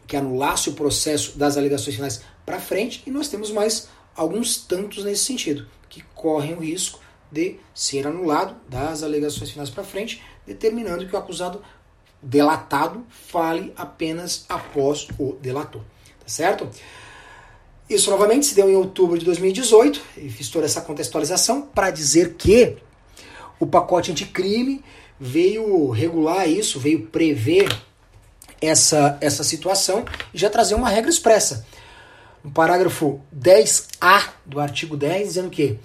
que 0.06 0.16
anulasse 0.16 0.68
o 0.68 0.72
processo 0.72 1.36
das 1.36 1.56
alegações 1.56 1.96
finais 1.96 2.22
para 2.44 2.60
frente, 2.60 3.02
e 3.06 3.10
nós 3.10 3.28
temos 3.28 3.50
mais 3.50 3.88
alguns 4.14 4.56
tantos 4.56 5.04
nesse 5.04 5.24
sentido, 5.24 5.66
que 5.88 6.02
correm 6.14 6.54
o 6.54 6.60
risco 6.60 7.00
de 7.30 7.56
ser 7.74 8.06
anulado 8.06 8.56
das 8.68 9.02
alegações 9.02 9.50
finais 9.50 9.70
para 9.70 9.84
frente, 9.84 10.22
determinando 10.46 11.06
que 11.06 11.14
o 11.14 11.18
acusado 11.18 11.62
delatado 12.22 13.04
fale 13.08 13.72
apenas 13.76 14.44
após 14.48 15.08
o 15.18 15.32
delator. 15.40 15.82
Tá 16.20 16.28
certo? 16.28 16.68
Isso 17.88 18.10
novamente 18.10 18.46
se 18.46 18.54
deu 18.54 18.68
em 18.68 18.74
outubro 18.74 19.16
de 19.18 19.24
2018 19.24 20.02
e 20.16 20.28
fiz 20.28 20.48
toda 20.48 20.64
essa 20.64 20.80
contextualização 20.80 21.62
para 21.62 21.90
dizer 21.90 22.34
que 22.34 22.76
o 23.60 23.66
pacote 23.66 24.10
anticrime 24.10 24.84
veio 25.20 25.90
regular 25.90 26.48
isso, 26.48 26.80
veio 26.80 27.06
prever 27.06 27.68
essa, 28.60 29.16
essa 29.20 29.44
situação 29.44 30.04
e 30.34 30.38
já 30.38 30.50
trazer 30.50 30.74
uma 30.74 30.88
regra 30.88 31.10
expressa. 31.10 31.66
No 32.42 32.50
parágrafo 32.50 33.20
10A 33.34 34.30
do 34.44 34.60
artigo 34.60 34.96
10, 34.96 35.28
dizendo 35.28 35.50
que 35.50 35.78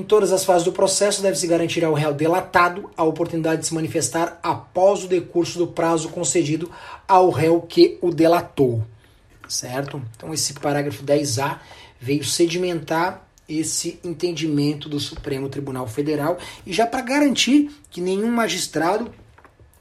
em 0.00 0.02
todas 0.02 0.32
as 0.32 0.46
fases 0.46 0.64
do 0.64 0.72
processo 0.72 1.20
deve-se 1.20 1.46
garantir 1.46 1.84
ao 1.84 1.92
réu 1.92 2.14
delatado 2.14 2.90
a 2.96 3.04
oportunidade 3.04 3.60
de 3.60 3.66
se 3.66 3.74
manifestar 3.74 4.40
após 4.42 5.04
o 5.04 5.08
decurso 5.08 5.58
do 5.58 5.66
prazo 5.66 6.08
concedido 6.08 6.70
ao 7.06 7.28
réu 7.28 7.60
que 7.60 7.98
o 8.00 8.10
delatou. 8.10 8.82
Certo? 9.46 10.02
Então 10.16 10.32
esse 10.32 10.54
parágrafo 10.54 11.04
10A 11.04 11.58
veio 12.00 12.24
sedimentar 12.24 13.28
esse 13.46 14.00
entendimento 14.02 14.88
do 14.88 14.98
Supremo 14.98 15.50
Tribunal 15.50 15.86
Federal 15.86 16.38
e 16.64 16.72
já 16.72 16.86
para 16.86 17.02
garantir 17.02 17.70
que 17.90 18.00
nenhum 18.00 18.30
magistrado 18.30 19.12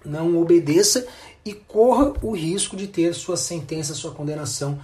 não 0.04 0.38
obedeça 0.38 1.08
e 1.46 1.54
corra 1.54 2.14
o 2.22 2.36
risco 2.36 2.76
de 2.76 2.88
ter 2.88 3.14
sua 3.14 3.38
sentença, 3.38 3.94
sua 3.94 4.12
condenação 4.12 4.80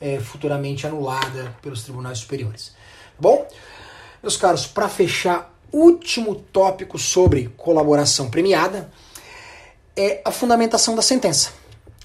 é, 0.00 0.18
futuramente 0.18 0.84
anulada 0.84 1.54
pelos 1.62 1.84
tribunais 1.84 2.18
superiores. 2.18 2.74
Bom, 3.18 3.46
meus 4.22 4.36
caros, 4.36 4.66
para 4.66 4.88
fechar, 4.88 5.54
último 5.72 6.34
tópico 6.34 6.98
sobre 6.98 7.48
colaboração 7.56 8.28
premiada 8.30 8.90
é 9.96 10.20
a 10.24 10.30
fundamentação 10.30 10.94
da 10.94 11.02
sentença. 11.02 11.52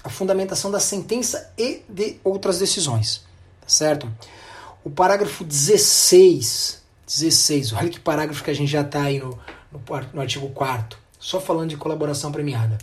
A 0.02 0.08
fundamentação 0.08 0.70
da 0.70 0.80
sentença 0.80 1.52
e 1.58 1.82
de 1.88 2.18
outras 2.22 2.58
decisões. 2.58 3.24
Tá 3.60 3.68
certo? 3.68 4.10
O 4.84 4.90
parágrafo 4.90 5.44
16, 5.44 6.82
16, 7.06 7.72
olha 7.72 7.88
que 7.88 7.98
parágrafo 7.98 8.44
que 8.44 8.50
a 8.50 8.54
gente 8.54 8.70
já 8.70 8.82
está 8.82 9.02
aí 9.02 9.18
no, 9.18 9.30
no, 9.72 9.82
no 10.12 10.20
artigo 10.20 10.48
4 10.50 11.06
só 11.26 11.40
falando 11.40 11.70
de 11.70 11.76
colaboração 11.76 12.30
premiada. 12.30 12.78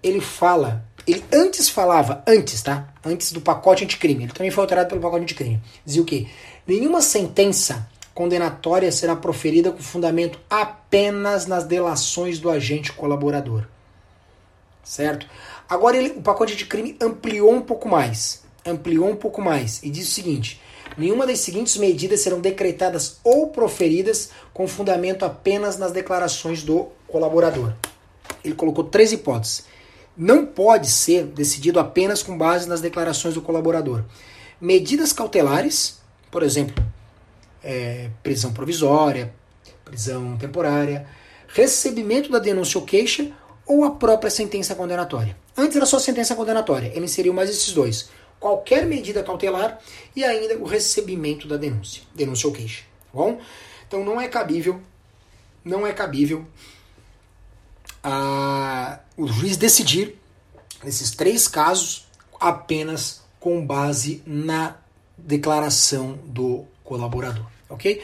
Ele 0.00 0.20
fala, 0.20 0.84
ele 1.06 1.24
antes 1.32 1.68
falava, 1.68 2.22
antes, 2.24 2.62
tá? 2.62 2.88
Antes 3.04 3.32
do 3.32 3.40
pacote 3.40 3.82
anticrime, 3.82 4.24
ele 4.24 4.32
também 4.32 4.50
foi 4.50 4.62
alterado 4.62 4.88
pelo 4.88 5.00
pacote 5.00 5.22
anticrime. 5.22 5.60
Dizia 5.84 6.02
o 6.02 6.04
quê? 6.04 6.28
Nenhuma 6.66 7.00
sentença 7.00 7.88
condenatória 8.14 8.92
será 8.92 9.16
proferida 9.16 9.72
com 9.72 9.82
fundamento 9.82 10.38
apenas 10.48 11.46
nas 11.46 11.64
delações 11.64 12.38
do 12.38 12.48
agente 12.48 12.92
colaborador. 12.92 13.64
Certo? 14.84 15.26
Agora 15.68 15.96
ele, 15.96 16.10
o 16.10 16.22
pacote 16.22 16.54
de 16.54 16.66
crime 16.66 16.96
ampliou 17.00 17.52
um 17.52 17.62
pouco 17.62 17.88
mais. 17.88 18.44
Ampliou 18.64 19.08
um 19.08 19.16
pouco 19.16 19.42
mais 19.42 19.82
e 19.82 19.90
diz 19.90 20.08
o 20.08 20.12
seguinte: 20.12 20.60
nenhuma 20.96 21.26
das 21.26 21.40
seguintes 21.40 21.76
medidas 21.76 22.20
serão 22.20 22.40
decretadas 22.40 23.18
ou 23.24 23.48
proferidas 23.48 24.30
com 24.52 24.68
fundamento 24.68 25.24
apenas 25.24 25.76
nas 25.76 25.92
declarações 25.92 26.62
do 26.62 26.88
colaborador. 27.08 27.72
Ele 28.44 28.54
colocou 28.54 28.84
três 28.84 29.12
hipóteses. 29.12 29.64
Não 30.16 30.46
pode 30.46 30.88
ser 30.88 31.24
decidido 31.24 31.80
apenas 31.80 32.22
com 32.22 32.38
base 32.38 32.68
nas 32.68 32.80
declarações 32.80 33.34
do 33.34 33.42
colaborador. 33.42 34.04
Medidas 34.60 35.12
cautelares, 35.12 35.98
por 36.30 36.42
exemplo, 36.42 36.84
é, 37.64 38.10
prisão 38.22 38.52
provisória, 38.52 39.34
prisão 39.84 40.36
temporária, 40.36 41.06
recebimento 41.48 42.30
da 42.30 42.38
denúncia 42.38 42.78
ou 42.78 42.86
queixa 42.86 43.32
ou 43.66 43.84
a 43.84 43.92
própria 43.92 44.30
sentença 44.30 44.74
condenatória. 44.74 45.36
Antes 45.56 45.76
era 45.76 45.86
só 45.86 45.98
sentença 45.98 46.34
condenatória, 46.34 46.92
ele 46.94 47.06
inseriu 47.06 47.32
mais 47.32 47.48
esses 47.48 47.72
dois. 47.72 48.10
Qualquer 48.38 48.84
medida 48.84 49.22
cautelar 49.22 49.80
e 50.14 50.22
ainda 50.22 50.56
o 50.58 50.64
recebimento 50.64 51.48
da 51.48 51.56
denúncia, 51.56 52.02
denúncia 52.14 52.46
ou 52.46 52.52
queixa. 52.52 52.82
Tá 52.82 53.18
bom? 53.18 53.40
Então 53.86 54.04
não 54.04 54.20
é 54.20 54.28
cabível, 54.28 54.80
não 55.64 55.86
é 55.86 55.92
cabível 55.92 56.44
a, 58.02 59.00
o 59.16 59.26
juiz 59.26 59.56
decidir 59.56 60.18
nesses 60.82 61.12
três 61.12 61.48
casos 61.48 62.06
apenas 62.38 63.22
com 63.40 63.64
base 63.64 64.22
na 64.26 64.76
declaração 65.16 66.18
do 66.26 66.66
colaborador 66.84 67.46
ok? 67.68 68.02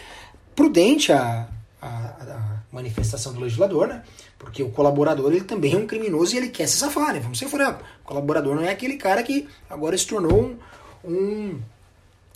Prudente 0.55 1.13
a, 1.13 1.49
a, 1.81 1.87
a, 1.87 2.61
manifestação 2.73 3.33
do 3.33 3.41
legislador, 3.41 3.89
né? 3.89 4.03
Porque 4.39 4.63
o 4.63 4.71
colaborador 4.71 5.33
ele 5.33 5.45
também 5.45 5.75
é 5.75 5.77
um 5.77 5.87
criminoso 5.87 6.35
e 6.35 6.39
ele 6.39 6.49
quer 6.49 6.67
se 6.67 6.77
safar, 6.77 7.15
né? 7.15 7.21
Vamos 7.21 7.39
ser 7.39 7.49
franco. 7.49 7.83
O 8.03 8.05
colaborador 8.05 8.55
não 8.55 8.63
é 8.63 8.71
aquele 8.71 8.97
cara 8.97 9.23
que 9.23 9.49
agora 9.69 9.97
se 9.97 10.07
tornou 10.07 10.43
um, 10.43 10.57
um, 11.05 11.61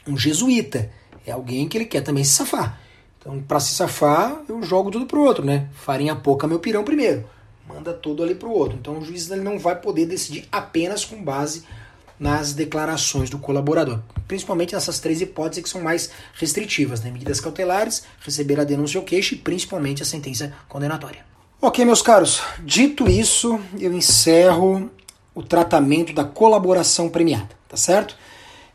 um 0.08 0.16
jesuíta. 0.16 0.90
É 1.26 1.32
alguém 1.32 1.68
que 1.68 1.76
ele 1.76 1.86
quer 1.86 2.02
também 2.02 2.24
se 2.24 2.32
safar. 2.32 2.80
Então, 3.18 3.40
para 3.42 3.60
se 3.60 3.74
safar, 3.74 4.42
eu 4.48 4.62
jogo 4.62 4.90
tudo 4.90 5.06
pro 5.06 5.22
outro, 5.22 5.44
né? 5.44 5.68
Farinha 5.72 6.14
pouca, 6.14 6.46
meu 6.46 6.58
pirão 6.58 6.84
primeiro. 6.84 7.24
Manda 7.66 7.94
tudo 7.94 8.22
ali 8.22 8.34
pro 8.34 8.50
outro. 8.50 8.76
Então, 8.78 8.98
o 8.98 9.04
juiz 9.04 9.30
ele 9.30 9.42
não 9.42 9.58
vai 9.58 9.76
poder 9.80 10.04
decidir 10.04 10.46
apenas 10.52 11.04
com 11.04 11.22
base 11.22 11.64
nas 12.24 12.54
declarações 12.54 13.28
do 13.28 13.38
colaborador, 13.38 14.00
principalmente 14.26 14.72
nessas 14.72 14.98
três 14.98 15.20
hipóteses 15.20 15.62
que 15.62 15.68
são 15.68 15.82
mais 15.82 16.10
restritivas, 16.32 17.02
né? 17.02 17.10
medidas 17.10 17.38
cautelares, 17.38 18.04
receber 18.18 18.58
a 18.58 18.64
denúncia 18.64 18.98
ou 18.98 19.04
queixa 19.04 19.34
e 19.34 19.38
principalmente 19.38 20.02
a 20.02 20.06
sentença 20.06 20.50
condenatória. 20.66 21.22
Ok, 21.60 21.84
meus 21.84 22.00
caros, 22.00 22.40
dito 22.60 23.10
isso, 23.10 23.60
eu 23.78 23.92
encerro 23.92 24.90
o 25.34 25.42
tratamento 25.42 26.14
da 26.14 26.24
colaboração 26.24 27.10
premiada, 27.10 27.50
tá 27.68 27.76
certo? 27.76 28.16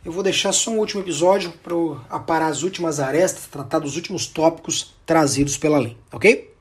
Eu 0.06 0.12
vou 0.12 0.22
deixar 0.22 0.52
só 0.52 0.70
um 0.70 0.78
último 0.78 1.02
episódio 1.02 1.52
para 1.64 1.74
aparar 2.08 2.50
as 2.50 2.62
últimas 2.62 3.00
arestas, 3.00 3.48
tratar 3.48 3.80
dos 3.80 3.96
últimos 3.96 4.28
tópicos 4.28 4.94
trazidos 5.08 5.58
pela 5.58 5.80
lei, 5.80 5.98
ok? 6.12 6.54